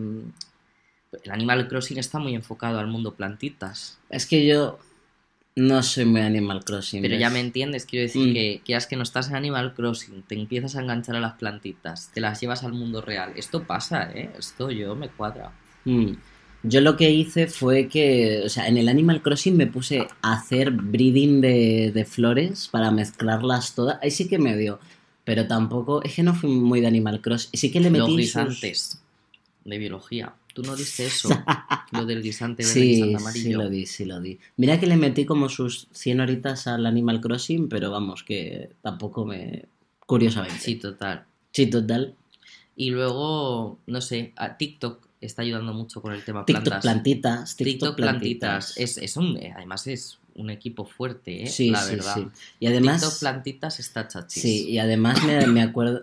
el 1.24 1.32
Animal 1.32 1.68
Crossing 1.68 1.98
está 1.98 2.20
muy 2.20 2.36
enfocado 2.36 2.80
al 2.80 2.88
mundo 2.88 3.16
plantitas. 3.16 3.98
Es 4.10 4.26
que 4.26 4.46
yo 4.46 4.80
no 5.56 5.82
soy 5.84 6.06
muy 6.06 6.22
Animal 6.22 6.64
Crossing. 6.66 7.02
Pero 7.02 7.14
¿ves? 7.14 7.22
ya 7.22 7.30
me 7.30 7.40
entiendes, 7.40 7.86
quiero 7.86 8.04
decir 8.04 8.30
Mm. 8.30 8.34
que 8.34 8.62
quieras 8.66 8.88
que 8.88 8.96
no 8.98 9.04
estás 9.04 9.30
en 9.30 9.36
Animal 9.36 9.74
Crossing, 9.74 10.22
te 10.24 10.36
empiezas 10.36 10.76
a 10.76 10.82
enganchar 10.82 11.16
a 11.16 11.20
las 11.22 11.34
plantitas, 11.34 12.10
te 12.14 12.20
las 12.22 12.42
llevas 12.42 12.64
al 12.64 12.74
mundo 12.74 13.02
real. 13.02 13.32
Esto 13.38 13.64
pasa, 13.64 14.12
¿eh? 14.14 14.30
Esto 14.38 14.70
yo 14.72 14.96
me 14.96 15.08
cuadra. 15.10 15.52
Mm. 15.86 16.12
Yo 16.64 16.82
lo 16.82 16.98
que 16.98 17.12
hice 17.12 17.48
fue 17.48 17.88
que, 17.88 18.42
o 18.44 18.50
sea, 18.50 18.68
en 18.68 18.78
el 18.78 18.90
Animal 18.90 19.22
Crossing 19.22 19.56
me 19.56 19.68
puse 19.68 20.08
a 20.24 20.34
hacer 20.34 20.72
breeding 20.72 21.40
de, 21.40 21.92
de 21.94 22.06
flores 22.06 22.68
para 22.70 22.90
mezclarlas 22.92 23.76
todas. 23.76 24.00
Ahí 24.02 24.10
sí 24.12 24.28
que 24.28 24.40
me 24.40 24.58
dio. 24.58 24.80
Pero 25.24 25.48
tampoco, 25.48 26.04
es 26.04 26.14
que 26.16 26.24
no 26.24 26.34
fui 26.36 26.50
muy 26.50 26.82
de 26.82 26.88
Animal 26.88 27.22
Crossing. 27.22 27.52
Sí 27.54 27.72
que 27.72 27.80
le 27.80 27.90
Los 27.92 28.10
metí 28.10 28.12
sus- 28.12 28.18
guisantes 28.18 29.02
de 29.64 29.78
biología. 29.78 30.34
Tú 30.56 30.64
no 30.64 30.74
diste 30.74 31.06
eso, 31.06 31.28
lo 31.92 32.06
del 32.06 32.24
guisante 32.24 32.64
verde 32.64 32.74
Sí, 32.74 32.82
guisante 33.04 33.18
sí 33.18 33.22
amarillo. 33.22 33.58
lo 33.58 33.70
di, 33.70 33.86
sí 33.86 34.06
lo 34.06 34.22
di. 34.22 34.40
Mira 34.56 34.80
que 34.80 34.88
le 34.88 34.96
metí 34.96 35.26
como 35.26 35.50
sus 35.50 35.90
100 35.92 36.22
horitas 36.22 36.68
al 36.68 36.86
Animal 36.86 37.20
Crossing, 37.20 37.68
pero 37.68 37.92
vamos, 37.92 38.24
que 38.24 38.70
tampoco 38.82 39.26
me... 39.26 39.66
Curiosamente. 40.06 40.58
Sí, 40.62 40.76
total. 40.76 41.26
Sí, 41.52 41.68
total. 41.68 42.16
Y 42.78 42.92
luego, 42.92 43.80
no 43.86 44.00
sé, 44.00 44.32
a 44.38 44.56
TikTok 44.56 45.06
está 45.20 45.42
ayudando 45.42 45.74
mucho 45.74 46.02
con 46.02 46.14
el 46.14 46.24
tema 46.24 46.46
TikTok 46.46 46.64
plantas. 46.64 46.82
plantitas. 46.84 47.56
TikTok, 47.58 47.72
TikTok 47.74 47.96
plantitas. 47.98 48.74
plantitas. 48.74 48.78
Es, 48.78 48.98
es 48.98 49.18
un, 49.18 49.38
además 49.58 49.88
es 49.88 50.20
un 50.36 50.52
equipo 50.52 50.86
fuerte, 50.86 51.44
¿eh? 51.44 51.48
Sí, 51.48 51.70
la 51.70 51.82
sí, 51.82 51.96
verdad. 51.98 52.16
sí. 52.16 52.28
Y 52.62 52.68
además... 52.68 53.02
TikTok 53.02 53.20
plantitas 53.20 53.80
está 53.82 54.08
chachis. 54.08 54.42
Sí, 54.42 54.70
y 54.70 54.78
además 54.80 55.22
me, 55.26 55.48
me 55.48 55.62
acuerdo... 55.62 56.02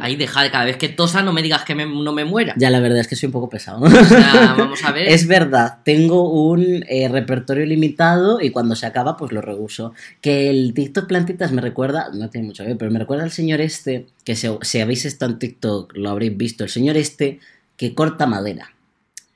Ahí 0.00 0.16
deja 0.16 0.42
de 0.42 0.50
cada 0.50 0.66
vez 0.66 0.76
que 0.76 0.90
tosa 0.90 1.22
no 1.22 1.32
me 1.32 1.42
digas 1.42 1.64
que 1.64 1.74
me- 1.74 1.86
no 1.86 2.12
me 2.12 2.24
muera. 2.26 2.54
Ya, 2.58 2.68
la 2.68 2.78
verdad 2.78 2.98
es 2.98 3.08
que 3.08 3.16
soy 3.16 3.28
un 3.28 3.32
poco 3.32 3.48
pesado. 3.48 3.80
O 3.80 3.88
sea, 3.90 4.54
vamos 4.58 4.84
a 4.84 4.92
ver. 4.92 5.08
Es 5.08 5.26
verdad, 5.26 5.78
tengo 5.82 6.30
un 6.30 6.84
eh, 6.88 7.08
repertorio 7.08 7.64
limitado 7.64 8.40
y 8.40 8.50
cuando 8.50 8.76
se 8.76 8.84
acaba 8.86 9.16
pues 9.16 9.32
lo 9.32 9.40
reuso. 9.40 9.94
Que 10.20 10.50
el 10.50 10.74
TikTok 10.74 11.06
plantitas 11.06 11.52
me 11.52 11.62
recuerda, 11.62 12.10
no 12.12 12.28
tiene 12.28 12.46
mucho 12.48 12.62
que 12.64 12.68
ver, 12.68 12.78
pero 12.78 12.90
me 12.90 12.98
recuerda 12.98 13.24
al 13.24 13.30
señor 13.30 13.60
este, 13.62 14.06
que 14.24 14.36
si, 14.36 14.46
si 14.62 14.80
habéis 14.80 15.06
estado 15.06 15.32
en 15.32 15.38
TikTok 15.38 15.96
lo 15.96 16.10
habréis 16.10 16.36
visto, 16.36 16.64
el 16.64 16.70
señor 16.70 16.96
este 16.98 17.40
que 17.78 17.94
corta 17.94 18.26
madera. 18.26 18.70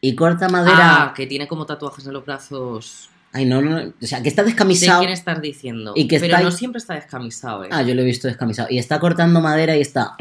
Y 0.02 0.14
corta 0.16 0.48
madera... 0.48 1.02
Ah, 1.04 1.14
que 1.16 1.26
tiene 1.26 1.46
como 1.48 1.64
tatuajes 1.64 2.04
en 2.06 2.12
los 2.12 2.26
brazos. 2.26 3.08
Ay, 3.32 3.46
no, 3.46 3.62
no, 3.62 3.78
o 3.78 4.06
sea, 4.06 4.22
que 4.22 4.28
está 4.28 4.42
descamisado. 4.42 5.00
quién 5.00 5.10
estás 5.12 5.40
diciendo. 5.40 5.94
Y 5.96 6.06
que 6.06 6.20
pero 6.20 6.34
está 6.34 6.44
no 6.44 6.50
siempre 6.50 6.78
está 6.78 6.94
descamisado, 6.94 7.64
¿eh? 7.64 7.68
Ah, 7.70 7.82
yo 7.82 7.94
lo 7.94 8.02
he 8.02 8.04
visto 8.04 8.28
descamisado. 8.28 8.68
Y 8.70 8.78
está 8.78 9.00
cortando 9.00 9.40
madera 9.40 9.76
y 9.76 9.80
está... 9.80 10.16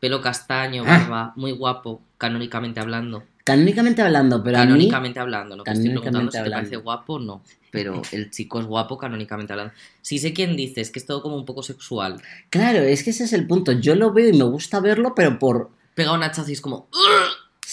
Pelo 0.00 0.20
castaño, 0.20 0.82
Ah. 0.86 0.98
barba, 0.98 1.32
muy 1.36 1.52
guapo, 1.52 2.00
canónicamente 2.18 2.80
hablando. 2.80 3.22
Canónicamente 3.44 4.00
hablando, 4.00 4.42
pero 4.42 4.56
a 4.58 4.60
mí... 4.62 4.68
Canónicamente 4.68 5.20
hablando, 5.20 5.56
no 5.56 5.62
te 5.64 5.70
estoy 5.72 5.90
preguntando 5.90 6.18
Canónicamente 6.30 6.38
si 6.38 6.44
te 6.44 6.50
parece 6.50 6.74
hablando. 6.76 6.82
guapo 6.84 7.18
no. 7.18 7.42
Pero 7.70 8.02
el 8.12 8.30
chico 8.30 8.60
es 8.60 8.66
guapo 8.66 8.96
canónicamente 8.96 9.52
hablando. 9.52 9.74
Sí 10.00 10.18
sé 10.18 10.32
quién 10.32 10.56
dices, 10.56 10.90
que 10.90 10.98
es 11.00 11.06
todo 11.06 11.20
como 11.20 11.36
un 11.36 11.44
poco 11.44 11.62
sexual. 11.62 12.22
Claro, 12.48 12.78
es 12.78 13.02
que 13.02 13.10
ese 13.10 13.24
es 13.24 13.32
el 13.34 13.46
punto. 13.46 13.72
Yo 13.72 13.94
lo 13.96 14.12
veo 14.12 14.28
y 14.28 14.38
me 14.38 14.44
gusta 14.44 14.80
verlo, 14.80 15.14
pero 15.14 15.38
por... 15.38 15.70
Pega 15.94 16.12
un 16.12 16.22
hachazo 16.22 16.48
y 16.48 16.54
es 16.54 16.60
como... 16.60 16.88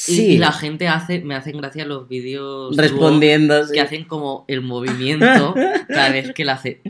Y- 0.08 0.15
Sí, 0.15 0.25
Y, 0.34 0.38
la 0.38 0.51
gente 0.51 0.88
hace, 0.88 1.20
me 1.20 1.36
hacen 1.36 1.58
gracia 1.58 1.86
los 1.86 2.08
vídeos 2.08 2.75
respondiendo. 2.77 3.65
sí. 3.67 3.74
que 3.74 3.81
hacen 3.81 4.05
como 4.05 4.46
el 4.48 4.62
movimiento 4.62 5.53
cada 5.88 6.10
vez 6.10 6.34
que 6.34 6.41
él 6.43 6.50
hace 6.50 6.81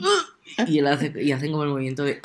y 0.67 0.79
él 0.79 0.87
hace 0.87 1.11
y 1.21 1.31
hacen 1.31 1.51
como 1.51 1.63
el 1.63 1.69
movimiento 1.69 2.03
de. 2.03 2.19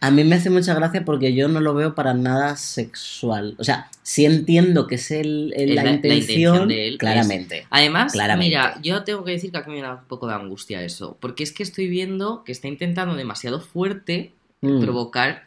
A 0.00 0.10
mí 0.12 0.22
me 0.22 0.36
hace 0.36 0.48
mucha 0.48 0.74
gracia 0.74 1.04
porque 1.04 1.34
yo 1.34 1.48
no 1.48 1.60
lo 1.60 1.74
veo 1.74 1.94
para 1.96 2.14
nada 2.14 2.54
sexual. 2.56 3.56
O 3.58 3.64
sea, 3.64 3.90
sí 4.02 4.24
entiendo 4.24 4.86
que 4.86 4.94
es 4.94 5.10
el, 5.10 5.52
el- 5.56 5.70
Es 5.70 5.74
la, 5.84 5.90
intención, 5.90 6.68
de 6.68 6.86
él, 6.88 6.98
claramente. 6.98 7.66
Además, 7.70 8.12
Claramente. 8.12 8.48
mira, 8.48 8.78
yo 8.80 9.02
tengo 9.04 9.24
que 9.24 9.32
decir 9.32 9.50
que 9.50 9.58
a 9.58 9.62
mí 9.62 9.74
me 9.74 9.82
da 9.82 9.94
un 9.94 10.04
poco 10.08 10.28
de 10.28 10.34
angustia 10.34 10.82
eso, 10.84 11.16
porque 11.20 11.42
es 11.42 11.52
que 11.52 11.64
estoy 11.64 11.88
viendo 11.88 12.44
que 12.44 12.52
está 12.52 12.68
intentando 12.68 13.14
demasiado 13.16 13.60
fuerte 13.60 14.32
Mm, 14.60 14.80
provocar 14.80 15.46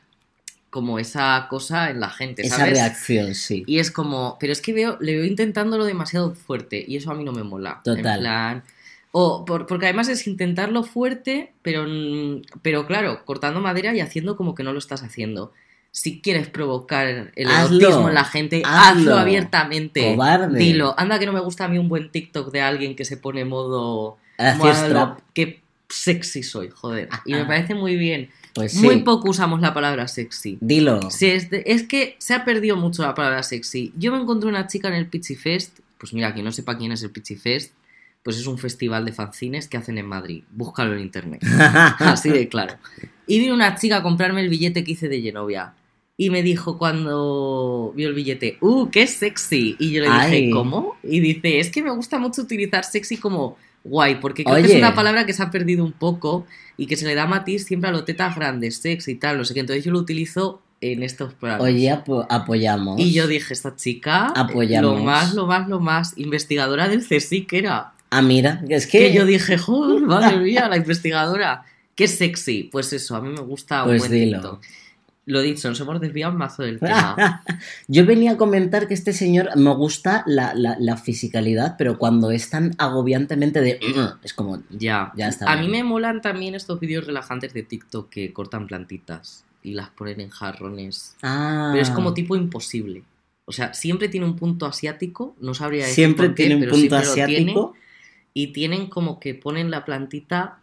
como 0.72 0.98
esa 0.98 1.46
cosa 1.50 1.92
en 1.92 2.00
la 2.00 2.10
gente, 2.10 2.42
Esa 2.42 2.66
reacción, 2.66 3.36
sí. 3.36 3.64
Y 3.68 3.78
es 3.80 3.92
como, 3.92 4.38
pero 4.40 4.52
es 4.54 4.62
que 4.62 4.74
veo, 4.74 4.98
le 5.02 5.14
veo 5.18 5.26
intentándolo 5.26 5.86
demasiado 5.86 6.34
fuerte 6.34 6.84
y 6.88 6.96
eso 6.96 7.12
a 7.12 7.14
mí 7.14 7.24
no 7.24 7.34
me 7.34 7.44
mola. 7.44 7.82
Total. 7.84 7.98
En 8.16 8.22
plan, 8.22 8.64
o 9.12 9.44
por- 9.46 9.68
porque 9.68 9.86
además 9.88 10.08
es 10.08 10.26
intentarlo 10.28 10.84
fuerte, 10.84 11.52
pero, 11.62 11.86
mm, 11.88 12.44
pero 12.62 12.88
claro, 12.88 13.24
cortando 13.26 13.60
madera 13.60 13.94
y 13.94 14.00
haciendo 14.00 14.36
como 14.38 14.56
que 14.56 14.64
no 14.64 14.72
lo 14.74 14.80
estás 14.80 15.04
haciendo. 15.04 15.52
Si 15.92 16.22
quieres 16.22 16.48
provocar 16.48 17.32
el 17.36 17.48
Hazlo. 17.50 17.78
erotismo 17.80 18.08
en 18.08 18.16
la 18.16 18.24
gente, 18.24 18.62
Hazlo. 18.66 19.02
hazlo 19.12 19.18
abiertamente. 19.18 20.16
Cobarde. 20.16 20.58
Dilo. 20.58 20.96
Anda 20.98 21.20
que 21.20 21.26
no 21.26 21.34
me 21.34 21.42
gusta 21.42 21.66
a 21.66 21.68
mí 21.68 21.78
un 21.80 21.90
buen 21.90 22.10
TikTok 22.12 22.50
de 22.54 22.62
alguien 22.62 22.96
que 22.96 23.04
se 23.04 23.18
pone 23.18 23.44
modo... 23.44 24.18
Modo 24.58 24.74
strap. 24.74 25.20
Sexy 25.92 26.44
soy, 26.44 26.70
joder. 26.70 27.10
Y 27.26 27.34
me 27.34 27.42
Ah. 27.42 27.48
parece 27.48 27.76
muy 27.76 27.96
bien. 27.96 28.30
Pues 28.54 28.74
sí. 28.74 28.84
Muy 28.84 28.98
poco 29.04 29.30
usamos 29.30 29.62
la 29.62 29.74
palabra 29.74 30.08
sexy. 30.08 30.58
Dilo. 30.60 31.10
Sí, 31.10 31.28
es, 31.28 31.50
de- 31.50 31.64
es 31.66 31.84
que 31.84 32.16
se 32.18 32.34
ha 32.34 32.44
perdido 32.44 32.76
mucho 32.76 33.02
la 33.04 33.16
palabra 33.16 33.44
sexy. 33.44 33.94
Yo 33.98 34.12
me 34.12 34.20
encontré 34.20 34.50
una 34.50 34.68
chica 34.68 34.90
en 34.90 34.96
el 34.96 35.08
Pitchy 35.08 35.36
Fest. 35.36 35.80
Pues 35.98 36.14
mira, 36.14 36.34
quien 36.34 36.44
no 36.46 36.52
sepa 36.52 36.78
quién 36.78 36.92
es 36.92 37.02
el 37.04 37.12
Pitchy 37.12 37.36
Fest, 37.36 37.74
pues 38.24 38.38
es 38.38 38.48
un 38.48 38.58
festival 38.58 39.06
de 39.06 39.14
fanzines 39.14 39.68
que 39.68 39.78
hacen 39.78 39.98
en 39.98 40.06
Madrid. 40.06 40.44
Búscalo 40.52 40.94
en 40.96 41.00
internet. 41.02 41.42
Así 42.00 42.30
de 42.30 42.48
claro. 42.50 42.76
Y 43.28 43.40
vino 43.40 43.54
una 43.54 43.76
chica 43.78 43.98
a 43.98 44.04
comprarme 44.04 44.42
el 44.42 44.50
billete 44.50 44.84
que 44.84 44.92
hice 44.92 45.08
de 45.08 45.22
Genovia. 45.22 45.74
Y 46.18 46.30
me 46.30 46.44
dijo 46.44 46.78
cuando 46.78 47.94
vio 47.96 48.10
el 48.10 48.14
billete, 48.14 48.58
¡uh, 48.62 48.90
qué 48.92 49.08
sexy! 49.08 49.76
Y 49.80 49.92
yo 49.92 50.02
le 50.02 50.08
dije, 50.08 50.20
Ay. 50.20 50.50
¿cómo? 50.52 50.98
Y 51.04 51.20
dice, 51.20 51.60
es 51.60 51.70
que 51.72 51.82
me 51.82 51.92
gusta 51.92 52.20
mucho 52.20 52.42
utilizar 52.42 52.84
sexy 52.84 53.18
como 53.18 53.58
guay, 53.84 54.16
porque 54.16 54.44
creo 54.44 54.56
que 54.58 54.72
es 54.72 54.76
una 54.78 54.94
palabra 54.96 55.26
que 55.26 55.34
se 55.34 55.42
ha 55.44 55.50
perdido 55.52 55.84
un 55.84 55.92
poco 55.94 56.46
y 56.78 56.86
que 56.88 56.96
se 56.98 57.06
le 57.06 57.16
da 57.16 57.26
matiz 57.28 57.66
siempre 57.66 57.90
a 57.90 57.92
los 57.94 58.06
tetas 58.06 58.36
grandes, 58.36 58.78
sexy 58.78 59.12
y 59.12 59.16
tal, 59.16 59.38
no 59.38 59.46
sé 59.46 59.54
qué. 59.54 59.60
Entonces 59.62 59.84
yo 59.84 59.92
lo 59.92 60.00
utilizo 60.00 60.62
en 60.82 61.04
estos 61.04 61.34
programas. 61.34 61.66
Oye, 61.68 61.92
apo- 61.92 62.26
apoyamos. 62.30 63.00
y 63.00 63.14
yo 63.14 63.28
dije, 63.28 63.54
esta 63.54 63.76
chica, 63.76 64.28
eh, 64.36 64.40
Apoyamos. 64.40 64.98
lo 64.98 65.04
más, 65.04 65.34
lo 65.36 65.46
más, 65.48 65.68
lo 65.68 65.80
más, 65.80 66.18
investigadora 66.18 66.88
del 66.88 67.06
CSIC 67.08 67.54
era. 67.54 67.94
Ah, 68.10 68.22
mira, 68.22 68.64
es 68.68 68.88
que... 68.88 69.00
Que 69.00 69.14
yo 69.14 69.26
dije, 69.26 69.58
joder, 69.58 70.02
madre 70.02 70.38
mía, 70.38 70.68
la 70.68 70.78
investigadora. 70.78 71.64
Qué 71.96 72.08
sexy. 72.08 72.64
Pues 72.72 72.92
eso, 72.94 73.16
a 73.16 73.22
mí 73.22 73.30
me 73.30 73.42
gusta 73.42 73.84
un 73.84 73.90
Pues 73.90 74.02
buen 74.02 74.12
dilo. 74.12 74.60
Lo 75.32 75.40
dicho, 75.40 75.70
nos 75.70 75.80
hemos 75.80 76.02
desviado 76.02 76.34
un 76.34 76.40
mazo 76.40 76.64
del 76.64 76.78
tema. 76.78 77.42
Yo 77.88 78.06
venía 78.06 78.32
a 78.32 78.38
comentar 78.38 78.90
que 78.90 78.94
este 78.94 79.14
señor 79.14 79.56
me 79.56 79.74
gusta 79.74 80.26
la, 80.28 80.54
la, 80.54 80.76
la 80.78 80.98
fisicalidad, 80.98 81.76
pero 81.78 81.98
cuando 81.98 82.32
es 82.32 82.50
tan 82.50 82.74
agobiantemente 82.78 83.62
de... 83.62 83.80
Es 84.24 84.34
como... 84.34 84.62
ya. 84.70 85.14
Ya 85.16 85.30
está 85.30 85.50
A 85.50 85.56
mí 85.56 85.70
me 85.70 85.86
molan 85.86 86.22
también 86.22 86.54
estos 86.54 86.82
vídeos 86.82 87.08
relajantes 87.08 87.54
de 87.54 87.64
TikTok 87.64 88.10
que 88.10 88.34
cortan 88.34 88.68
plantitas 88.68 89.46
y 89.64 89.74
las 89.74 89.90
ponen 89.92 90.20
en 90.20 90.32
jarrones. 90.32 91.16
Ah, 91.22 91.70
Pero 91.72 91.82
es 91.82 91.92
como 91.92 92.14
tipo 92.14 92.36
imposible. 92.36 93.04
O 93.46 93.54
sea, 93.54 93.74
siempre 93.74 94.10
tiene 94.10 94.26
un 94.26 94.36
punto 94.36 94.66
asiático, 94.66 95.38
no 95.40 95.54
sabría 95.54 95.84
decir 95.84 95.96
Siempre 95.96 96.28
por 96.28 96.36
qué, 96.36 96.44
tiene 96.44 96.56
un 96.56 96.62
pero 96.62 96.74
punto 96.74 96.96
asiático. 96.98 97.74
y 98.34 98.48
tienen 98.48 98.88
como 98.88 99.22
que 99.22 99.34
ponen 99.34 99.72
la 99.72 99.86
plantita 99.86 100.60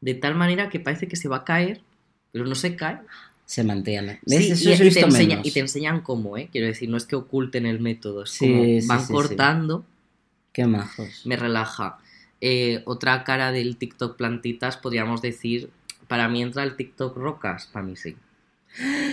de 0.00 0.14
tal 0.14 0.36
manera 0.36 0.70
que 0.70 0.80
parece 0.80 1.06
que 1.06 1.16
se 1.16 1.28
va 1.28 1.36
a 1.38 1.44
caer, 1.44 1.82
pero 2.32 2.46
no 2.46 2.54
se 2.54 2.76
cae. 2.76 3.00
Se 3.46 3.62
mantiene. 3.64 4.20
Sí. 4.26 4.50
Eso 4.50 4.70
y, 4.70 4.88
y 4.88 4.90
te 4.92 5.00
enseña- 5.06 5.40
y 5.42 5.50
te 5.52 5.60
enseñan 5.60 6.00
cómo, 6.02 6.36
¿eh? 6.36 6.48
Quiero 6.52 6.66
decir, 6.66 6.88
no 6.90 6.96
es 6.96 7.06
que 7.06 7.16
oculten 7.16 7.64
el 7.64 7.80
método, 7.80 8.24
es 8.24 8.30
Sí, 8.30 8.46
como 8.50 8.64
sí, 8.64 8.80
van 8.86 9.06
cortando, 9.06 9.84
Qué 10.52 10.66
majos. 10.66 11.22
me 11.24 11.36
relaja. 11.36 11.98
Eh, 12.40 12.82
otra 12.84 13.22
cara 13.24 13.52
del 13.52 13.76
TikTok 13.76 14.16
plantitas, 14.16 14.76
podríamos 14.76 15.22
decir, 15.22 15.70
para 16.08 16.28
mí 16.28 16.42
entra 16.42 16.64
el 16.64 16.76
TikTok 16.76 17.16
rocas, 17.16 17.66
para 17.72 17.86
mí 17.86 17.94
sí. 17.96 18.16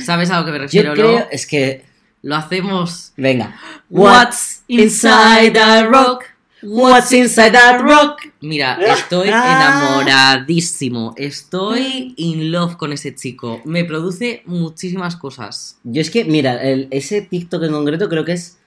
¿Sabes 0.04 0.30
a 0.32 0.40
lo 0.40 0.46
que 0.46 0.52
me 0.52 0.58
Yo 0.58 0.64
refiero? 0.64 0.94
creo... 0.94 1.20
no? 1.20 1.26
Es 1.32 1.46
que... 1.48 1.86
Lo 2.24 2.36
hacemos. 2.36 3.12
Venga. 3.18 3.60
What's 3.90 4.64
inside 4.68 5.52
that 5.54 5.90
rock? 5.90 6.24
What's 6.64 7.12
inside 7.12 7.52
that 7.54 7.82
rock? 7.82 8.20
Mira, 8.42 8.78
estoy 8.82 9.30
enamoradísimo. 9.30 11.14
Estoy 11.18 12.14
in 12.18 12.52
love 12.52 12.76
con 12.78 12.94
ese 12.94 13.14
chico. 13.16 13.62
Me 13.66 13.84
produce 13.84 14.44
muchísimas 14.46 15.16
cosas. 15.16 15.78
Yo 15.84 16.02
es 16.02 16.10
que, 16.10 16.24
mira, 16.26 16.62
el- 16.64 16.88
ese 16.92 17.22
TikTok 17.22 17.64
en 17.64 17.72
concreto 17.72 18.10
creo 18.10 18.26
que 18.26 18.34
es 18.34 18.58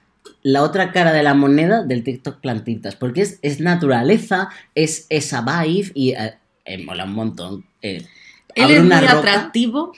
la 0.43 0.61
otra 0.63 0.91
cara 0.91 1.13
de 1.13 1.23
la 1.23 1.33
moneda 1.33 1.83
del 1.83 2.03
TikTok 2.03 2.39
plantitas, 2.39 2.95
porque 2.95 3.21
es, 3.21 3.39
es 3.41 3.59
naturaleza, 3.59 4.49
es 4.75 5.05
esa 5.09 5.41
vibe 5.41 5.91
y 5.95 6.11
eh, 6.11 6.35
eh, 6.65 6.83
mola 6.83 7.05
un 7.05 7.13
montón. 7.13 7.65
Eh, 7.81 8.05
Él 8.55 8.71
es 8.71 8.81
muy 8.83 8.89
roca, 8.91 9.17
atractivo, 9.19 9.93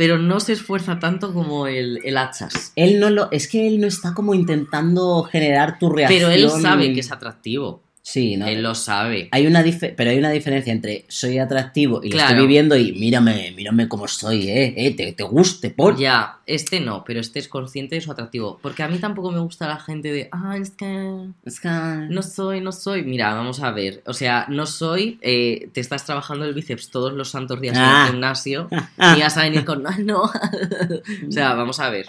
pero 0.00 0.16
no 0.16 0.40
se 0.40 0.54
esfuerza 0.54 0.98
tanto 0.98 1.34
como 1.34 1.66
el, 1.66 2.00
el 2.04 2.16
hachas. 2.16 2.72
Él 2.74 3.00
no 3.00 3.10
lo, 3.10 3.30
es 3.32 3.46
que 3.48 3.66
él 3.66 3.82
no 3.82 3.86
está 3.86 4.14
como 4.14 4.32
intentando 4.32 5.24
generar 5.24 5.78
tu 5.78 5.90
reacción. 5.90 6.30
Pero 6.30 6.32
él 6.32 6.50
sabe 6.62 6.94
que 6.94 7.00
es 7.00 7.12
atractivo. 7.12 7.82
Sí, 8.02 8.36
¿no? 8.36 8.46
Él 8.46 8.62
lo 8.62 8.74
sabe. 8.74 9.28
Hay 9.30 9.46
una 9.46 9.62
pero 9.96 10.10
hay 10.10 10.18
una 10.18 10.30
diferencia 10.30 10.72
entre 10.72 11.04
soy 11.08 11.38
atractivo 11.38 12.00
y 12.02 12.10
lo 12.10 12.18
estoy 12.18 12.38
viviendo 12.38 12.74
y 12.76 12.92
mírame, 12.92 13.52
mírame 13.54 13.88
cómo 13.88 14.06
estoy, 14.06 14.48
eh, 14.48 14.74
eh, 14.76 14.96
te, 14.96 15.12
te 15.12 15.22
guste, 15.22 15.70
por. 15.70 15.98
Ya, 15.98 16.38
este 16.46 16.80
no, 16.80 17.04
pero 17.04 17.20
este 17.20 17.38
es 17.38 17.46
consciente 17.46 17.96
de 17.96 18.00
su 18.00 18.10
atractivo. 18.10 18.58
Porque 18.62 18.82
a 18.82 18.88
mí 18.88 18.98
tampoco 18.98 19.30
me 19.30 19.38
gusta 19.40 19.68
la 19.68 19.78
gente 19.78 20.10
de, 20.12 20.28
ah, 20.32 20.56
es 20.60 20.70
que 20.70 21.26
Es 21.44 21.60
que- 21.60 21.68
no 21.68 22.22
soy, 22.22 22.60
no 22.62 22.72
soy. 22.72 23.02
Mira, 23.02 23.34
vamos 23.34 23.60
a 23.62 23.70
ver. 23.70 24.02
O 24.06 24.14
sea, 24.14 24.46
no 24.48 24.64
soy, 24.66 25.18
eh, 25.20 25.68
te 25.72 25.80
estás 25.80 26.04
trabajando 26.06 26.46
el 26.46 26.54
bíceps 26.54 26.90
todos 26.90 27.12
los 27.12 27.30
santos 27.30 27.60
días 27.60 27.76
en 27.76 27.82
Ah. 27.84 28.04
el 28.06 28.12
gimnasio 28.12 28.68
Ah, 28.98 29.14
y 29.18 29.20
vas 29.20 29.36
a 29.36 29.42
venir 29.42 29.64
con, 29.66 29.82
no, 29.82 29.90
no. 30.04 30.22
o 30.22 31.30
sea, 31.30 31.52
vamos 31.54 31.78
a 31.80 31.90
ver. 31.90 32.06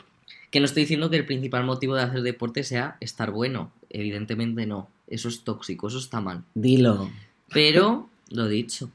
Que 0.50 0.60
no 0.60 0.66
estoy 0.66 0.84
diciendo 0.84 1.10
que 1.10 1.18
el 1.18 1.26
principal 1.26 1.64
motivo 1.66 1.96
de 1.96 2.04
hacer 2.04 2.22
deporte 2.22 2.64
sea 2.64 2.96
estar 3.02 3.32
bueno. 3.32 3.72
Evidentemente 3.94 4.66
no. 4.66 4.90
Eso 5.08 5.30
es 5.30 5.44
tóxico, 5.44 5.88
eso 5.88 6.00
está 6.00 6.22
mal. 6.22 6.44
Dilo. 6.54 7.12
Pero, 7.50 8.10
lo 8.30 8.48
dicho. 8.48 8.90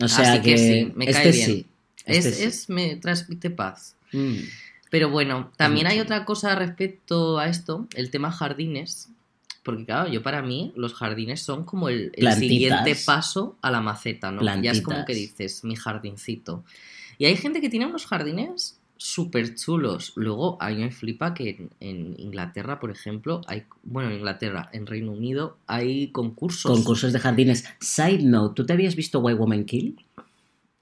O 0.00 0.08
sea 0.08 0.32
Así 0.32 0.42
que 0.42 0.50
que, 0.50 0.58
sí, 0.58 0.92
me 0.94 1.04
este 1.04 1.22
cae 1.22 1.32
bien. 1.32 1.46
sí. 1.46 1.66
Este 2.06 2.28
es, 2.28 2.36
sí. 2.36 2.44
es, 2.44 2.68
me 2.70 2.96
transmite 2.96 3.50
paz. 3.50 3.96
Mm. 4.12 4.38
Pero 4.90 5.10
bueno, 5.10 5.52
también 5.56 5.86
hay 5.86 6.00
otra 6.00 6.24
cosa 6.24 6.54
respecto 6.54 7.38
a 7.38 7.48
esto, 7.48 7.86
el 7.94 8.10
tema 8.10 8.32
jardines. 8.32 9.10
Porque 9.62 9.84
claro, 9.84 10.10
yo 10.10 10.22
para 10.22 10.40
mí 10.40 10.72
los 10.76 10.94
jardines 10.94 11.42
son 11.42 11.64
como 11.64 11.90
el, 11.90 12.10
siguiente 12.38 12.96
paso 13.04 13.58
a 13.60 13.70
la 13.70 13.82
maceta, 13.82 14.30
¿no? 14.32 14.42
Ya 14.62 14.70
es 14.70 14.80
como 14.80 15.04
que 15.04 15.14
dices, 15.14 15.62
mi 15.62 15.76
jardincito. 15.76 16.64
Y 17.18 17.26
hay 17.26 17.36
gente 17.36 17.60
que 17.60 17.68
tiene 17.68 17.84
unos 17.84 18.06
jardines 18.06 18.77
súper 18.98 19.54
chulos. 19.54 20.12
Luego, 20.16 20.60
a 20.60 20.68
mí 20.68 20.76
me 20.76 20.90
flipa 20.90 21.32
que 21.32 21.50
en, 21.50 21.70
en 21.80 22.14
Inglaterra, 22.18 22.78
por 22.78 22.90
ejemplo, 22.90 23.40
hay, 23.46 23.62
bueno, 23.84 24.10
en 24.10 24.16
Inglaterra, 24.16 24.68
en 24.72 24.86
Reino 24.86 25.12
Unido, 25.12 25.56
hay 25.66 26.08
concursos. 26.08 26.70
Concursos 26.70 27.12
de 27.14 27.20
jardines. 27.20 27.64
Side 27.80 28.22
note, 28.24 28.54
¿tú 28.56 28.66
te 28.66 28.74
habías 28.74 28.94
visto 28.96 29.20
Why 29.20 29.34
Woman 29.34 29.64
Kill? 29.64 29.96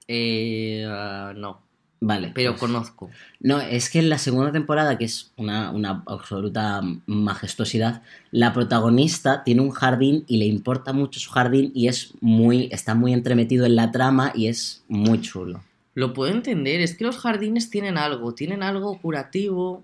Eh, 0.08 0.84
ah, 0.88 1.32
no, 1.36 1.60
Vale. 2.00 2.32
pero 2.34 2.52
pues- 2.52 2.60
conozco. 2.60 3.10
No, 3.40 3.60
es 3.60 3.90
que 3.90 3.98
en 3.98 4.08
la 4.08 4.18
segunda 4.18 4.52
temporada, 4.52 4.96
que 4.98 5.04
es 5.04 5.32
una, 5.36 5.70
una 5.70 6.02
absoluta 6.06 6.80
majestuosidad, 7.06 8.02
la 8.30 8.52
protagonista 8.52 9.44
tiene 9.44 9.60
un 9.60 9.70
jardín 9.70 10.24
y 10.26 10.38
le 10.38 10.46
importa 10.46 10.92
mucho 10.92 11.20
su 11.20 11.30
jardín 11.30 11.70
y 11.74 11.88
es 11.88 12.14
muy, 12.20 12.68
está 12.72 12.94
muy 12.94 13.12
entremetido 13.12 13.66
en 13.66 13.76
la 13.76 13.90
trama 13.92 14.32
y 14.34 14.46
es 14.46 14.84
muy 14.88 15.20
chulo. 15.20 15.62
Lo 15.96 16.12
puedo 16.12 16.30
entender, 16.30 16.80
es 16.80 16.94
que 16.94 17.02
los 17.04 17.16
jardines 17.16 17.70
tienen 17.70 17.96
algo, 17.98 18.32
tienen 18.34 18.62
algo 18.62 19.00
curativo. 19.00 19.82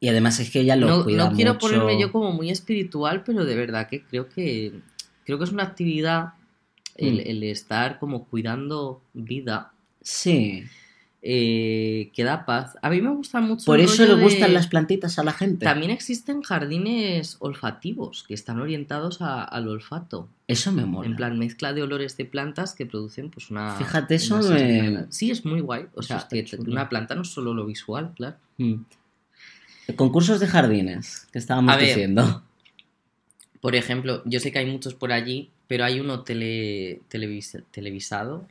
Y 0.00 0.08
además 0.08 0.40
es 0.40 0.50
que 0.50 0.60
ella 0.60 0.74
lo 0.74 0.88
No, 0.88 1.04
cuida 1.04 1.28
no 1.30 1.36
quiero 1.36 1.52
mucho. 1.54 1.66
ponerme 1.68 2.00
yo 2.00 2.10
como 2.10 2.32
muy 2.32 2.50
espiritual, 2.50 3.22
pero 3.24 3.44
de 3.44 3.54
verdad 3.54 3.86
que 3.88 4.02
creo 4.02 4.28
que 4.28 4.72
creo 5.24 5.38
que 5.38 5.44
es 5.44 5.52
una 5.52 5.62
actividad 5.64 6.32
el, 6.96 7.16
Mm. 7.16 7.22
el 7.26 7.42
estar 7.44 7.98
como 7.98 8.24
cuidando 8.24 9.00
vida. 9.12 9.72
Sí. 10.00 10.64
Eh, 11.26 12.10
que 12.12 12.22
da 12.22 12.44
paz. 12.44 12.76
A 12.82 12.90
mí 12.90 13.00
me 13.00 13.08
gusta 13.08 13.40
mucho. 13.40 13.64
Por 13.64 13.80
eso 13.80 14.04
le 14.04 14.22
gustan 14.22 14.48
de- 14.48 14.54
las 14.54 14.66
plantitas 14.66 15.18
a 15.18 15.24
la 15.24 15.32
gente. 15.32 15.64
También 15.64 15.90
existen 15.90 16.42
jardines 16.42 17.36
olfativos 17.38 18.24
que 18.28 18.34
están 18.34 18.60
orientados 18.60 19.22
a- 19.22 19.42
al 19.42 19.66
olfato. 19.68 20.28
Eso 20.48 20.70
me 20.70 20.84
mola. 20.84 21.08
En 21.08 21.16
plan, 21.16 21.38
mezcla 21.38 21.72
de 21.72 21.82
olores 21.82 22.18
de 22.18 22.26
plantas 22.26 22.74
que 22.74 22.84
producen 22.84 23.30
pues 23.30 23.50
una... 23.50 23.74
Fíjate, 23.76 24.16
eso 24.16 24.36
una 24.36 24.50
me-. 24.50 25.06
Sí, 25.08 25.30
es 25.30 25.46
muy 25.46 25.60
guay. 25.60 25.86
O 25.94 26.02
sea, 26.02 26.26
que 26.30 26.44
chulo. 26.44 26.70
una 26.70 26.90
planta 26.90 27.14
no 27.14 27.22
es 27.22 27.28
solo 27.28 27.54
lo 27.54 27.64
visual, 27.64 28.12
claro. 28.14 28.36
Mm. 28.58 28.82
Concursos 29.96 30.40
de 30.40 30.46
jardines, 30.46 31.26
que 31.32 31.38
estábamos 31.38 31.74
ver. 31.76 31.86
diciendo. 31.86 32.42
Por 33.62 33.74
ejemplo, 33.76 34.20
yo 34.26 34.40
sé 34.40 34.52
que 34.52 34.58
hay 34.58 34.66
muchos 34.70 34.92
por 34.94 35.10
allí, 35.12 35.50
pero 35.68 35.84
hay 35.86 36.00
uno 36.00 36.20
tele, 36.22 37.00
televis- 37.10 37.62
televisado. 37.70 38.46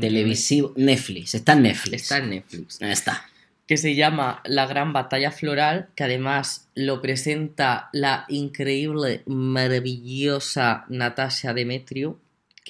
Televisivo. 0.00 0.72
Netflix. 0.76 1.34
Está 1.34 1.52
en 1.52 1.62
Netflix. 1.62 2.02
Está 2.02 2.18
en 2.18 2.30
Netflix. 2.30 2.82
Ahí 2.82 2.90
está. 2.90 3.24
que 3.66 3.76
se 3.76 3.94
llama 3.94 4.42
La 4.44 4.66
Gran 4.66 4.92
Batalla 4.92 5.30
Floral, 5.30 5.90
que 5.94 6.04
además 6.04 6.68
lo 6.74 7.00
presenta 7.00 7.88
la 7.92 8.24
increíble, 8.28 9.22
maravillosa 9.26 10.86
Natasha 10.88 11.54
Demetrio, 11.54 12.18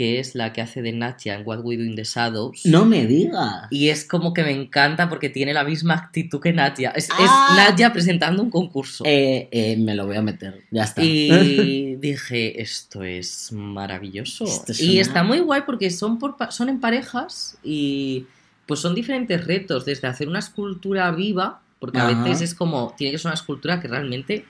que 0.00 0.18
es 0.18 0.34
la 0.34 0.54
que 0.54 0.62
hace 0.62 0.80
de 0.80 0.92
Natia 0.92 1.34
en 1.34 1.46
What 1.46 1.60
We 1.62 1.76
Do 1.76 1.84
in 1.84 1.94
the 1.94 2.04
Shadows. 2.04 2.64
No 2.64 2.86
me 2.86 3.06
digas. 3.06 3.66
Y 3.70 3.90
es 3.90 4.06
como 4.06 4.32
que 4.32 4.42
me 4.42 4.50
encanta 4.52 5.10
porque 5.10 5.28
tiene 5.28 5.52
la 5.52 5.62
misma 5.62 5.92
actitud 5.92 6.40
que 6.40 6.54
Natia. 6.54 6.88
Es, 6.96 7.04
es 7.04 7.10
Ah. 7.18 7.52
Natia 7.54 7.92
presentando 7.92 8.42
un 8.42 8.48
concurso. 8.50 9.04
Eh, 9.06 9.50
eh, 9.52 9.76
me 9.76 9.94
lo 9.94 10.06
voy 10.06 10.16
a 10.16 10.22
meter. 10.22 10.64
Ya 10.70 10.84
está. 10.84 11.02
Y 11.04 11.96
dije, 12.00 12.62
esto 12.62 13.02
es 13.04 13.52
maravilloso. 13.52 14.44
Esto 14.46 14.72
es 14.72 14.80
Y 14.80 14.92
una- 14.92 15.00
está 15.02 15.22
muy 15.22 15.40
guay 15.40 15.64
porque 15.66 15.90
son, 15.90 16.18
por, 16.18 16.34
son 16.50 16.70
en 16.70 16.80
parejas 16.80 17.58
y 17.62 18.24
pues 18.64 18.80
son 18.80 18.94
diferentes 18.94 19.44
retos, 19.46 19.84
desde 19.84 20.08
hacer 20.08 20.28
una 20.28 20.38
escultura 20.38 21.10
viva, 21.10 21.60
porque 21.78 21.98
a 21.98 22.06
veces 22.06 22.40
es 22.40 22.54
como, 22.54 22.94
tiene 22.96 23.12
que 23.12 23.18
ser 23.18 23.26
una 23.28 23.34
escultura 23.34 23.80
que 23.82 23.88
realmente 23.88 24.46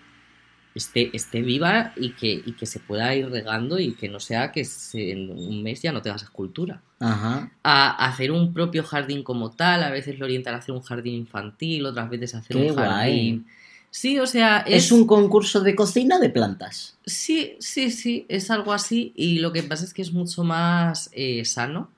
esté, 0.74 1.10
esté 1.16 1.42
viva 1.42 1.92
y 1.96 2.10
que, 2.12 2.30
y 2.44 2.52
que 2.52 2.66
se 2.66 2.78
pueda 2.80 3.14
ir 3.14 3.28
regando 3.30 3.78
y 3.78 3.94
que 3.94 4.08
no 4.08 4.20
sea 4.20 4.52
que 4.52 4.64
se- 4.64 5.12
en 5.12 5.30
un 5.30 5.62
mes 5.62 5.82
ya 5.82 5.92
no 5.92 6.02
tengas 6.02 6.22
escultura. 6.22 6.80
Ajá. 7.00 7.50
A 7.62 8.06
hacer 8.06 8.30
un 8.30 8.52
propio 8.52 8.82
jardín 8.84 9.22
como 9.22 9.50
tal, 9.50 9.82
a 9.82 9.90
veces 9.90 10.18
lo 10.18 10.26
orientan 10.26 10.54
a 10.54 10.58
hacer 10.58 10.74
un 10.74 10.82
jardín 10.82 11.14
infantil, 11.14 11.86
otras 11.86 12.08
veces 12.10 12.34
a 12.34 12.38
hacer 12.38 12.56
Qué 12.56 12.70
un 12.70 12.76
jardín. 12.76 13.46
Sí, 13.92 14.20
o 14.20 14.26
sea, 14.26 14.58
Es... 14.58 14.92
un 14.92 15.04
concurso 15.06 15.60
de 15.62 15.74
cocina 15.74 16.20
de 16.20 16.30
plantas. 16.30 16.96
Sí, 17.04 17.56
sí, 17.58 17.90
sí, 17.90 18.24
es 18.28 18.48
algo 18.52 18.72
así. 18.72 19.12
Y 19.16 19.40
lo 19.40 19.52
que 19.52 19.64
pasa 19.64 19.84
es 19.84 19.92
que 19.92 20.02
es 20.02 20.12
mucho 20.12 20.44
más 20.44 21.10
eh, 21.12 21.44
sano. 21.44 21.90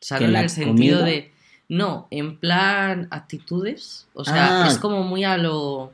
Sano 0.00 0.18
¿Que 0.20 0.24
en 0.26 0.36
el 0.36 0.50
sentido 0.50 0.98
comida? 1.00 1.04
de. 1.04 1.32
No, 1.68 2.06
en 2.10 2.36
plan 2.38 3.08
actitudes. 3.10 4.06
O 4.14 4.24
sea, 4.24 4.64
Ah. 4.64 4.68
es 4.68 4.78
como 4.78 5.02
muy 5.04 5.22
a 5.24 5.36
lo. 5.36 5.92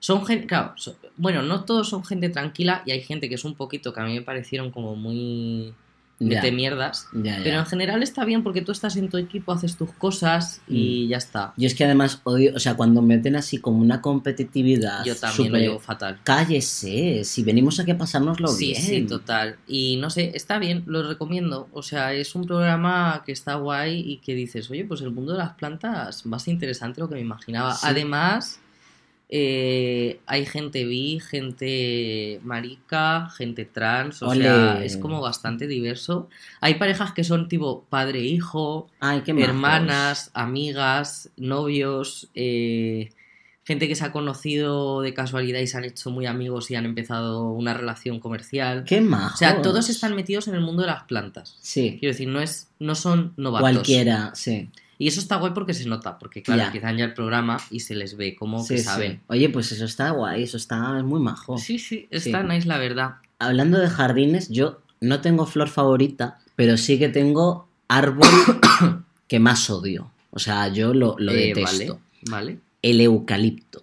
Son 0.00 0.26
gente. 0.26 0.46
Claro, 0.46 0.74
bueno, 1.16 1.42
no 1.42 1.64
todos 1.64 1.88
son 1.90 2.04
gente 2.04 2.28
tranquila 2.30 2.82
y 2.86 2.90
hay 2.90 3.02
gente 3.02 3.28
que 3.28 3.36
es 3.36 3.44
un 3.44 3.54
poquito 3.54 3.92
que 3.92 4.00
a 4.00 4.04
mí 4.04 4.14
me 4.14 4.22
parecieron 4.22 4.70
como 4.70 4.96
muy. 4.96 5.72
Ya, 6.22 6.42
de 6.42 6.52
mierdas. 6.52 7.06
ya, 7.14 7.38
ya. 7.38 7.42
Pero 7.42 7.58
en 7.60 7.64
general 7.64 8.02
está 8.02 8.26
bien 8.26 8.42
porque 8.42 8.60
tú 8.60 8.72
estás 8.72 8.96
en 8.96 9.08
tu 9.08 9.16
equipo, 9.16 9.52
haces 9.52 9.78
tus 9.78 9.90
cosas 9.92 10.60
y 10.68 11.08
ya 11.08 11.16
está. 11.16 11.54
Yo 11.56 11.66
es 11.66 11.74
que 11.74 11.82
además 11.84 12.20
odio, 12.24 12.52
o 12.54 12.58
sea, 12.58 12.74
cuando 12.74 13.00
meten 13.00 13.36
así 13.36 13.56
como 13.56 13.78
una 13.78 14.02
competitividad. 14.02 15.02
Yo 15.02 15.16
también 15.16 15.50
lo 15.50 15.58
llevo 15.58 15.78
fatal. 15.78 16.18
Cállese, 16.22 17.24
si 17.24 17.42
venimos 17.42 17.80
aquí 17.80 17.92
a 17.92 17.96
pasárnoslo 17.96 18.48
Sí, 18.48 18.66
bien. 18.72 18.82
sí, 18.82 19.02
total. 19.06 19.56
Y 19.66 19.96
no 19.96 20.10
sé, 20.10 20.32
está 20.34 20.58
bien, 20.58 20.82
lo 20.84 21.08
recomiendo. 21.08 21.68
O 21.72 21.82
sea, 21.82 22.12
es 22.12 22.34
un 22.34 22.44
programa 22.44 23.22
que 23.24 23.32
está 23.32 23.54
guay 23.54 24.00
y 24.00 24.18
que 24.18 24.34
dices, 24.34 24.70
oye, 24.70 24.84
pues 24.84 25.00
el 25.00 25.12
mundo 25.12 25.32
de 25.32 25.38
las 25.38 25.54
plantas 25.54 26.26
más 26.26 26.48
interesante 26.48 26.96
de 26.96 27.04
lo 27.04 27.08
que 27.08 27.14
me 27.14 27.22
imaginaba. 27.22 27.74
Sí. 27.74 27.86
Además, 27.88 28.60
eh, 29.32 30.18
hay 30.26 30.44
gente 30.44 30.84
bi, 30.84 31.20
gente 31.20 32.40
marica, 32.42 33.30
gente 33.30 33.64
trans, 33.64 34.24
o 34.24 34.34
sea, 34.34 34.84
es 34.84 34.96
como 34.96 35.20
bastante 35.20 35.68
diverso. 35.68 36.28
Hay 36.60 36.74
parejas 36.74 37.12
que 37.12 37.22
son 37.22 37.46
tipo 37.46 37.84
padre-hijo, 37.88 38.88
majos. 39.00 39.28
hermanas, 39.38 40.30
amigas, 40.34 41.30
novios, 41.36 42.28
eh, 42.34 43.10
gente 43.62 43.86
que 43.86 43.94
se 43.94 44.04
ha 44.04 44.10
conocido 44.10 45.00
de 45.00 45.14
casualidad 45.14 45.60
y 45.60 45.68
se 45.68 45.78
han 45.78 45.84
hecho 45.84 46.10
muy 46.10 46.26
amigos 46.26 46.68
y 46.72 46.74
han 46.74 46.84
empezado 46.84 47.52
una 47.52 47.72
relación 47.72 48.18
comercial. 48.18 48.82
Qué 48.82 49.00
majos. 49.00 49.34
O 49.34 49.36
sea, 49.36 49.62
todos 49.62 49.88
están 49.90 50.16
metidos 50.16 50.48
en 50.48 50.56
el 50.56 50.60
mundo 50.60 50.82
de 50.82 50.88
las 50.88 51.04
plantas. 51.04 51.56
Sí, 51.60 51.98
Quiero 52.00 52.14
decir, 52.14 52.26
no, 52.26 52.40
es, 52.40 52.68
no 52.80 52.96
son 52.96 53.32
novatos. 53.36 53.70
cualquiera, 53.70 54.32
sí. 54.34 54.70
Y 55.00 55.08
eso 55.08 55.18
está 55.18 55.36
guay 55.36 55.52
porque 55.54 55.72
se 55.72 55.86
nota, 55.88 56.18
porque 56.18 56.42
claro, 56.42 56.60
Ya. 56.60 56.66
empiezan 56.66 56.96
ya 56.98 57.06
el 57.06 57.14
programa 57.14 57.56
y 57.70 57.80
se 57.80 57.94
les 57.94 58.16
ve 58.18 58.36
como 58.36 58.62
sí, 58.62 58.74
que 58.74 58.78
sí. 58.80 58.84
saben. 58.84 59.20
Oye, 59.28 59.48
pues 59.48 59.72
eso 59.72 59.86
está 59.86 60.10
guay, 60.10 60.42
eso 60.42 60.58
está 60.58 61.02
muy 61.02 61.20
majo. 61.20 61.56
Sí, 61.56 61.78
sí, 61.78 62.06
está 62.10 62.42
nice 62.42 62.68
la 62.68 62.76
verdad. 62.76 63.14
Hablando 63.38 63.78
de 63.78 63.88
jardines, 63.88 64.50
yo 64.50 64.82
no 65.00 65.22
tengo 65.22 65.46
flor 65.46 65.68
favorita, 65.70 66.38
pero 66.54 66.76
sí 66.76 66.98
que 66.98 67.08
tengo 67.08 67.66
árbol 67.88 68.28
que 69.26 69.40
más 69.40 69.70
odio. 69.70 70.10
O 70.32 70.38
sea, 70.38 70.68
yo 70.68 70.92
lo, 70.92 71.16
lo 71.18 71.32
Eh, 71.32 71.54
detesto. 71.54 71.98
Vale, 72.28 72.44
vale. 72.52 72.58
El 72.82 73.00
eucalipto. 73.00 73.80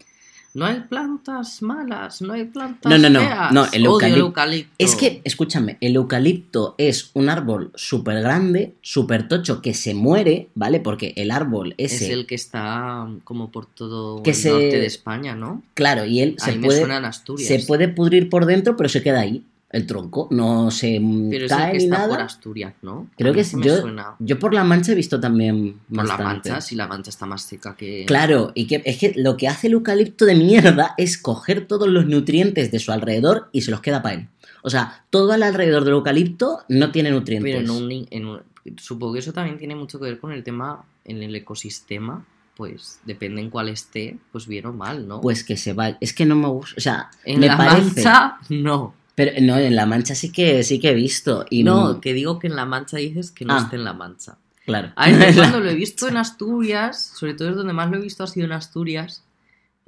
No 0.58 0.65
hay 0.65 0.80
plantas 0.89 1.62
malas, 1.62 2.20
no 2.24 2.34
hay 2.34 2.46
plantas 2.46 2.91
No, 2.91 2.98
no, 2.98 3.10
no, 3.12 3.20
feas. 3.20 3.52
no, 3.54 3.65
el 3.72 3.86
eucalipto. 3.86 4.74
Es 4.80 4.96
que, 4.96 5.22
escúchame, 5.24 5.78
el 5.82 5.96
eucalipto 5.96 6.74
es 6.80 7.12
un 7.13 7.30
árbol 7.30 7.72
súper 7.76 8.22
grande, 8.22 8.74
súper 8.82 9.28
tocho, 9.28 9.62
que 9.62 9.76
se 9.76 9.93
muere, 9.93 10.50
¿vale? 10.56 10.80
Porque 10.80 11.13
el 11.15 11.30
árbol 11.30 11.76
Es 11.78 11.93
ese, 12.02 12.12
el 12.12 12.26
que 12.26 12.34
está 12.34 13.08
como 13.24 13.52
por 13.52 13.67
todo 13.67 14.24
Que 14.24 14.32
el 14.32 14.36
se- 14.36 14.50
norte 14.50 14.80
de 14.80 14.86
España, 14.88 15.36
¿no? 15.36 15.62
claro, 15.76 16.06
y 16.06 16.22
él 16.22 16.36
se 16.39 16.54
me 16.58 16.65
puede, 16.65 16.80
suena 16.80 16.98
en 16.98 17.06
Asturias. 17.06 17.48
se 17.48 17.60
puede 17.67 17.88
pudrir 17.88 18.28
por 18.30 18.48
dentro, 18.48 18.76
pero 18.76 18.89
se 18.89 19.04
queda 19.04 19.20
ahí, 19.20 19.43
el 19.70 19.86
tronco, 19.86 20.30
no 20.32 20.72
se 20.72 21.02
Pero 21.30 21.46
es 21.46 21.52
el 21.52 21.58
que 21.58 21.78
ni 21.78 21.84
está 21.84 21.98
nada. 21.98 22.08
por 22.10 22.22
Asturias, 22.22 22.74
¿no? 22.82 23.10
Creo 23.18 23.34
que 23.34 23.46
me 23.56 23.66
yo- 23.66 23.82
suena. 23.82 24.16
Yo 24.20 24.40
por 24.40 24.54
la 24.54 24.64
mancha 24.64 24.94
he 24.94 24.96
visto 24.96 25.20
también 25.20 25.80
Por 25.94 26.06
la 26.08 26.16
bastante. 26.16 26.50
mancha, 26.50 26.62
si 26.62 26.76
la 26.76 26.88
mancha 26.88 27.10
está 27.10 27.26
más 27.26 27.42
seca 27.42 27.76
que... 27.76 28.06
Claro, 28.06 28.52
y 28.56 28.66
que 28.68 28.82
es 28.86 28.98
que 28.98 29.14
lo 29.18 29.36
que 29.36 29.48
hace 29.50 29.68
el 29.68 29.74
eucalipto 29.74 30.26
de 30.26 30.36
mierda 30.36 30.94
es 30.98 31.18
coger 31.18 31.68
todos 31.68 31.90
los 31.90 32.06
nutrientes 32.06 32.72
de 32.72 32.80
su 32.80 32.92
alrededor 32.94 33.50
y 33.52 33.62
se 33.62 33.72
los 33.72 33.82
queda 33.82 34.02
para 34.02 34.16
él. 34.16 34.28
O 34.64 34.70
sea, 34.70 35.04
todo 35.10 35.34
al 35.34 35.44
alrededor 35.44 35.84
del 35.84 35.94
eucalipto 35.96 36.60
no 36.70 36.92
tiene 36.92 37.12
nutrientes. 37.12 37.54
Pero 37.54 37.64
en 37.64 37.70
un, 37.84 38.08
en 38.10 38.26
un- 38.26 38.42
Supongo 38.78 39.14
que 39.14 39.20
eso 39.20 39.32
también 39.34 39.58
tiene 39.58 39.76
mucho 39.76 39.98
que 40.00 40.06
ver 40.06 40.20
con 40.20 40.32
el 40.34 40.44
tema 40.44 40.84
en 41.06 41.24
el 41.24 41.34
ecosistema. 41.36 42.26
Pues 42.56 43.00
depende 43.06 43.40
en 43.40 43.50
cuál 43.52 43.70
esté, 43.70 44.18
pues 44.32 44.48
bien 44.48 44.66
o 44.66 44.74
mal, 44.74 45.08
¿no? 45.08 45.22
Pues 45.22 45.44
que 45.44 45.56
se 45.58 45.74
va. 45.74 45.96
Es 46.02 46.12
que 46.12 46.26
no 46.26 46.36
me 46.36 46.48
gusta. 46.48 46.74
O 46.76 46.82
sea, 46.82 47.10
en 47.24 47.40
me 47.40 47.48
la 47.48 47.56
parece. 47.56 48.04
mancha, 48.04 48.38
no. 48.50 48.94
Pero 49.18 49.32
no, 49.42 49.58
en 49.58 49.76
la 49.76 49.88
mancha 49.88 50.14
sí 50.14 50.32
que 50.32 50.62
sí 50.62 50.80
que 50.80 50.92
he 50.92 50.94
visto. 50.94 51.44
Y 51.50 51.64
No, 51.64 52.00
que 52.00 52.14
digo 52.14 52.38
que 52.38 52.46
en 52.46 52.56
la 52.56 52.66
mancha 52.66 52.98
dices 52.98 53.32
que 53.32 53.46
no 53.46 53.56
Ah. 53.56 53.62
esté 53.64 53.76
en 53.76 53.84
la 53.84 53.94
mancha. 53.94 54.38
Claro. 54.64 54.92
A 54.96 55.10
ver, 55.10 55.34
cuando 55.36 55.60
lo 55.60 55.72
he 55.72 55.74
visto 55.74 56.08
en 56.08 56.18
Asturias, 56.18 57.14
sobre 57.16 57.34
todo 57.34 57.50
es 57.50 57.56
donde 57.56 57.74
más 57.74 57.90
lo 57.90 57.98
he 57.98 58.02
visto 58.02 58.24
ha 58.24 58.28
sido 58.28 58.46
en 58.46 58.52
Asturias, 58.52 59.24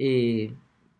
eh, 0.00 0.52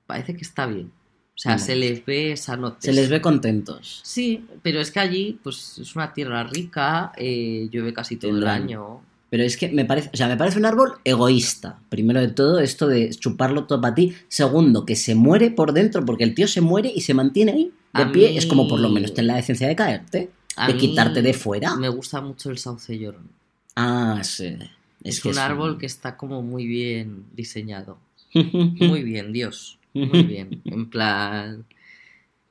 parece 0.07 0.37
que 0.37 0.43
está 0.43 0.66
bien. 0.66 0.93
O 1.35 1.43
sea, 1.43 1.59
se 1.59 1.75
les 1.75 2.05
ve 2.07 2.37
sanotes. 2.37 2.85
Se 2.85 2.93
les 2.93 3.09
ve 3.09 3.21
contentos. 3.21 4.01
Sí, 4.05 4.45
pero 4.62 4.81
es 4.81 4.93
que 4.93 5.01
allí 5.01 5.40
pues 5.43 5.79
es 5.79 5.97
una 5.97 6.12
tierra 6.12 6.45
rica, 6.45 7.11
eh, 7.16 7.69
llueve 7.73 7.93
casi 7.93 8.14
todo 8.16 8.31
el 8.37 8.47
año. 8.47 9.01
Pero 9.31 9.45
es 9.45 9.57
que 9.57 9.69
me 9.69 9.85
parece, 9.85 10.11
o 10.12 10.16
sea, 10.16 10.27
me 10.27 10.37
parece 10.37 10.59
un 10.59 10.66
árbol 10.66 10.95
egoísta. 11.05 11.79
Primero 11.88 12.21
de 12.21 12.29
todo, 12.29 12.59
esto 12.59 12.88
de 12.88 13.11
chuparlo 13.11 13.64
todo 13.64 13.81
para 13.81 13.95
ti. 13.95 14.12
Segundo, 14.29 14.85
que 14.85 14.97
se 14.97 15.14
muere 15.14 15.51
por 15.53 15.73
dentro, 15.73 16.05
porque 16.05 16.25
el 16.25 16.35
tío 16.35 16.49
se 16.49 16.61
muere 16.61 16.93
y 16.95 17.01
se 17.03 17.14
mantiene 17.14 17.53
ahí 17.53 17.73
de 17.95 18.03
A 18.03 18.11
pie. 18.12 18.31
mí- 18.31 18.37
Es 18.38 18.47
como 18.47 18.66
por 18.69 18.81
lo 18.81 18.88
menos 18.88 19.14
ten 19.14 19.27
la 19.29 19.37
decencia 19.37 19.69
de 19.69 19.77
caerte, 19.77 20.31
A 20.57 20.66
de 20.66 20.77
quitarte 20.77 21.23
de 21.23 21.33
fuera. 21.33 21.77
Me 21.77 21.88
gusta 21.88 22.21
mucho 22.21 22.51
el 22.51 22.59
sauce 22.59 22.99
llorón. 22.99 23.29
Ah, 23.77 24.21
sí. 24.25 24.57
Es, 25.05 25.21
que 25.21 25.29
un 25.31 25.38
árbol 25.38 25.79
que 25.79 25.87
está 25.87 26.16
como 26.16 26.43
muy 26.43 26.66
bien 26.66 27.25
diseñado. 27.35 27.99
Muy 28.35 29.03
bien, 29.03 29.33
Dios. 29.33 29.79
Muy 29.95 30.23
bien. 30.25 30.61
En 30.66 30.90
plan. 30.90 31.64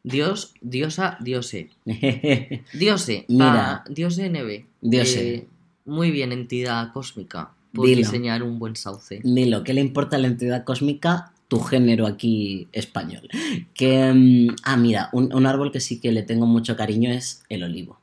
Dios, 0.03 0.53
diosa, 0.61 1.17
diose. 1.21 1.69
Diose. 2.73 3.25
Mira. 3.27 3.83
pa- 3.85 3.93
diose 3.93 4.29
NB. 4.29 4.65
Diose. 4.81 5.35
Eh, 5.35 5.47
muy 5.89 6.11
bien, 6.11 6.31
entidad 6.31 6.91
cósmica. 6.93 7.51
Por 7.73 7.85
Dilo. 7.85 7.97
diseñar 7.99 8.41
un 8.43 8.57
buen 8.57 8.75
sauce. 8.75 9.21
Dilo, 9.23 9.63
¿qué 9.63 9.73
le 9.73 9.81
importa 9.81 10.15
a 10.15 10.19
la 10.19 10.27
entidad 10.27 10.63
cósmica? 10.63 11.31
Tu 11.47 11.59
género 11.59 12.07
aquí 12.07 12.67
español. 12.71 13.27
Que, 13.73 14.11
mm, 14.13 14.55
ah, 14.63 14.77
mira, 14.77 15.09
un, 15.13 15.33
un 15.33 15.45
árbol 15.45 15.71
que 15.71 15.79
sí 15.79 15.99
que 15.99 16.11
le 16.11 16.23
tengo 16.23 16.45
mucho 16.45 16.75
cariño 16.75 17.11
es 17.11 17.43
el 17.49 17.63
olivo. 17.63 17.99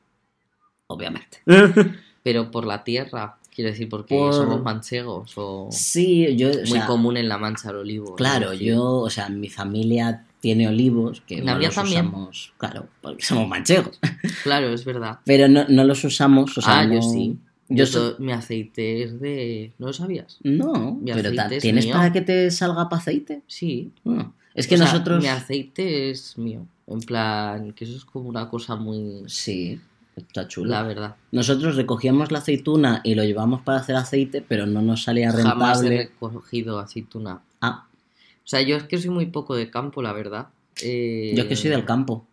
Obviamente. 0.87 1.39
Pero 2.23 2.51
por 2.51 2.65
la 2.65 2.83
tierra. 2.83 3.37
Quiero 3.53 3.71
decir, 3.71 3.89
porque 3.89 4.15
Por- 4.15 4.33
somos 4.33 4.61
manchegos. 4.61 5.33
O 5.35 5.69
Sí, 5.71 6.35
yo. 6.37 6.49
o 6.51 6.53
muy 6.53 6.65
sea, 6.67 6.85
común 6.85 7.17
en 7.17 7.27
la 7.27 7.37
mancha 7.39 7.71
el 7.71 7.77
olivo. 7.77 8.13
Claro, 8.15 8.53
yo, 8.53 8.83
o 8.99 9.09
sea, 9.09 9.29
mi 9.29 9.49
familia 9.49 10.25
tiene 10.39 10.67
olivos 10.67 11.21
que 11.21 11.41
La 11.41 11.53
no 11.55 11.59
los 11.59 11.73
también. 11.73 12.05
usamos. 12.05 12.53
Claro, 12.57 12.85
porque 13.01 13.25
somos 13.25 13.47
manchegos. 13.47 13.99
Claro, 14.43 14.67
es 14.69 14.85
verdad. 14.85 15.19
Pero 15.25 15.47
no, 15.47 15.65
no 15.69 15.83
los 15.85 16.03
usamos, 16.03 16.55
o 16.57 16.61
sea, 16.61 16.81
ah, 16.81 16.85
yo 16.93 17.01
sí. 17.01 17.37
Yo 17.69 17.85
so- 17.85 18.15
Mi 18.19 18.31
aceite 18.31 19.03
es 19.03 19.19
de... 19.19 19.73
¿No 19.77 19.87
lo 19.87 19.93
sabías? 19.93 20.37
No, 20.43 20.95
Mi 21.01 21.11
pero 21.11 21.33
ta- 21.33 21.43
aceite 21.43 21.55
es 21.57 21.61
¿tienes 21.63 21.85
mío. 21.85 21.95
para 21.95 22.11
que 22.13 22.21
te 22.21 22.49
salga 22.51 22.87
para 22.89 23.01
aceite? 23.01 23.41
Sí. 23.47 23.91
No. 24.03 24.33
Es 24.53 24.67
que 24.67 24.75
O 24.75 24.77
sea, 24.77 24.87
nosotros... 24.87 25.21
Mi 25.21 25.27
aceite 25.29 26.09
es 26.09 26.37
mío. 26.37 26.65
En 26.87 26.99
plan, 27.01 27.73
que 27.73 27.83
eso 27.85 27.95
es 27.97 28.05
como 28.05 28.29
una 28.29 28.49
cosa 28.49 28.75
muy... 28.77 29.23
Sí, 29.27 29.79
está 30.15 30.47
chulo. 30.47 30.69
La 30.71 30.83
verdad. 30.83 31.15
Nosotros 31.31 31.75
recogíamos 31.75 32.31
la 32.31 32.39
aceituna 32.39 33.01
y 33.03 33.15
lo 33.15 33.23
llevamos 33.25 33.61
para 33.61 33.79
hacer 33.79 33.95
aceite, 33.97 34.41
pero 34.41 34.65
no 34.65 34.81
nos 34.81 35.03
salía 35.03 35.31
Jamás 35.31 35.79
he 35.83 35.89
rentable. 35.89 35.97
recogido 36.13 36.79
aceituna. 36.79 37.41
Ah, 37.59 37.87
O 37.91 38.47
sea, 38.47 38.61
yo 38.61 38.77
es 38.77 38.83
que 38.83 38.97
soy 38.97 39.09
muy 39.09 39.25
poco 39.25 39.55
de 39.55 39.69
campo, 39.69 40.01
la 40.01 40.13
verdad. 40.13 40.47
Eh, 40.81 41.33
yo 41.35 41.43
es 41.43 41.49
que 41.49 41.55
soy 41.57 41.69
del 41.69 41.83
campo. 41.85 42.25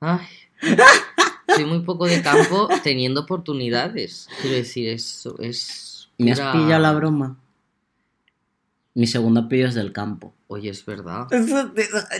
Ay. 0.00 0.20
Soy 1.54 1.64
muy 1.64 1.80
poco 1.80 2.06
de 2.06 2.22
campo 2.22 2.68
teniendo 2.82 3.22
oportunidades. 3.22 4.28
Quiero 4.40 4.56
decir, 4.56 4.88
eso 4.88 5.36
es. 5.38 6.08
¿Me 6.18 6.32
has 6.32 6.40
pillado 6.40 6.80
la 6.80 6.92
broma? 6.92 7.38
Mi 8.94 9.06
segundo 9.06 9.40
apellido 9.40 9.68
es 9.68 9.74
del 9.74 9.92
campo. 9.92 10.32
Oye, 10.48 10.70
es 10.70 10.84
verdad. 10.84 11.28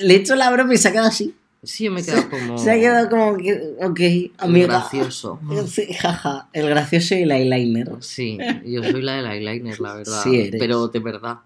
Le 0.03 0.15
he 0.15 0.17
hecho 0.17 0.37
la 0.37 0.51
broma 0.51 0.75
y 0.75 0.77
se 0.77 0.89
ha 0.89 0.93
quedado 0.93 1.09
así. 1.09 1.35
Sí, 1.62 1.85
yo 1.85 1.91
me 1.91 2.01
he 2.01 2.05
quedado 2.05 2.29
como. 2.29 2.59
Se 2.59 2.71
ha 2.71 2.75
quedado 2.75 3.09
como 3.09 3.37
que, 3.39 3.77
ok, 3.83 4.41
amiga. 4.43 4.67
gracioso. 4.67 5.41
Sí, 5.67 5.93
jaja, 5.95 6.49
el 6.53 6.69
gracioso 6.69 7.15
y 7.15 7.23
el 7.23 7.33
eyeliner. 7.33 7.91
Sí, 8.01 8.39
yo 8.65 8.85
soy 8.85 9.03
la 9.03 9.17
del 9.17 9.27
eyeliner, 9.27 9.81
la 9.81 9.95
verdad. 9.95 10.23
Sí 10.23 10.37
eres. 10.39 10.61
Pero 10.61 10.89
de 10.89 10.99
verdad. 11.01 11.39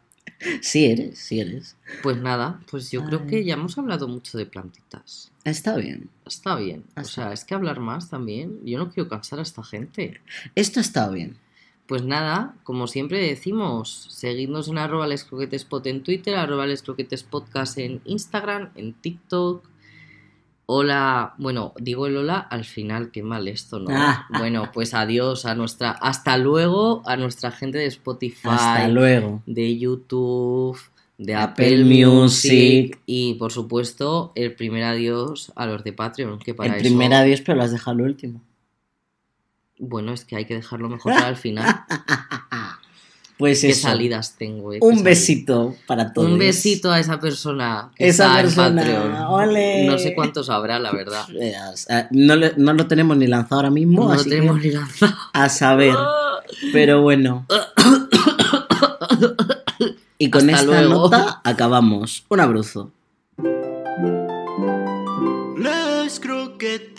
Sí 0.61 0.87
eres, 0.87 1.19
sí 1.19 1.41
eres. 1.41 1.77
Pues 2.03 2.17
nada, 2.17 2.61
pues 2.71 2.91
yo 2.91 3.05
creo 3.05 3.27
que 3.27 3.45
ya 3.45 3.55
hemos 3.55 3.77
hablado 3.79 4.09
mucho 4.09 4.39
de 4.39 4.47
plantitas. 4.47 5.31
Está 5.45 5.77
bien. 5.77 6.09
Está 6.27 6.57
bien. 6.57 6.85
O 6.97 7.05
sea, 7.05 7.33
es 7.33 7.45
que 7.45 7.55
hablar 7.55 7.81
más 7.81 8.11
también. 8.11 8.61
Yo 8.65 8.79
no 8.79 8.91
quiero 8.91 9.09
cansar 9.09 9.39
a 9.39 9.43
esta 9.43 9.63
gente. 9.63 10.21
Esto 10.55 10.81
está 10.81 11.09
bien. 11.11 11.37
Pues 11.87 12.05
nada, 12.05 12.55
como 12.63 12.87
siempre 12.87 13.19
decimos, 13.19 14.07
seguidnos 14.11 14.69
en 14.69 14.79
arroba 14.79 15.09
lescroquetespot 15.09 15.85
en 15.87 16.05
Twitter, 16.05 16.37
arroba 16.37 16.67
lescroquetespodcast 16.67 17.79
en 17.79 18.01
Instagram, 18.05 18.71
en 18.77 18.93
TikTok. 18.93 19.69
Hola, 20.73 21.35
bueno, 21.39 21.75
digo 21.81 22.07
el 22.07 22.17
hola 22.17 22.39
al 22.39 22.65
final, 22.65 23.11
qué 23.11 23.25
mal 23.25 23.49
esto, 23.49 23.81
¿no? 23.81 23.89
Ah. 23.91 24.29
Bueno, 24.39 24.71
pues 24.73 24.95
adiós 24.95 25.45
a 25.45 25.57
nuestra, 25.57 25.91
hasta 25.91 26.37
luego 26.37 27.03
a 27.07 27.17
nuestra 27.17 27.51
gente 27.51 27.79
de 27.79 27.87
Spotify, 27.87 28.51
Hasta 28.53 28.87
luego. 28.87 29.43
de 29.47 29.77
YouTube, 29.77 30.79
de 31.19 31.35
Apple 31.35 31.67
Apple, 31.67 31.85
Music. 31.85 32.53
Music 32.53 33.01
y 33.05 33.35
por 33.35 33.51
supuesto 33.51 34.31
el 34.37 34.55
primer 34.55 34.85
adiós 34.85 35.53
a 35.57 35.67
los 35.67 35.83
de 35.83 35.93
Patreon, 35.93 36.39
que 36.39 36.55
para 36.55 36.77
el 36.77 36.81
primer 36.83 37.15
adiós, 37.15 37.41
pero 37.41 37.57
lo 37.59 37.65
has 37.65 37.73
dejado 37.73 37.99
el 37.99 38.05
último. 38.05 38.41
bueno, 39.77 40.13
es 40.13 40.25
que 40.25 40.37
hay 40.37 40.45
que 40.45 40.55
dejarlo 40.55 40.89
mejor 40.89 41.15
para 41.15 41.31
el 41.31 41.37
final. 41.37 41.81
Pues 43.41 43.63
¿Qué 43.63 43.73
salidas 43.73 44.37
tengo? 44.37 44.75
Eh? 44.75 44.81
Un 44.83 45.03
besito 45.03 45.75
para 45.87 46.13
todos. 46.13 46.31
Un 46.31 46.39
besito 46.39 46.93
a 46.93 47.01
esa 47.01 47.19
persona. 47.19 47.91
Que 47.97 48.09
esa 48.09 48.27
está 48.27 48.43
persona. 48.43 48.83
En 48.83 49.13
Ole. 49.15 49.87
No 49.87 49.99
sé 49.99 50.15
cuántos 50.15 50.51
habrá, 50.51 50.79
la 50.79 50.93
verdad. 50.93 51.27
Eh, 51.41 52.07
no, 52.11 52.37
lo 52.75 52.87
tenemos 52.87 53.17
ni 53.17 53.27
lanzado 53.27 53.57
ahora 53.57 53.71
mismo. 53.71 54.07
No 54.07 54.15
lo 54.15 54.25
tenemos 54.25 54.61
ni 54.61 54.71
lanzado. 54.73 55.15
A 55.33 55.49
saber. 55.49 55.95
Pero 56.75 57.01
bueno. 57.01 57.47
y 60.19 60.29
con 60.29 60.51
esta 60.51 60.63
luego. 60.63 60.91
nota 60.91 61.41
acabamos. 61.43 62.25
Un 62.29 62.41
abrazo. 62.41 62.91
Las 65.57 66.21
croquetas. 66.21 66.90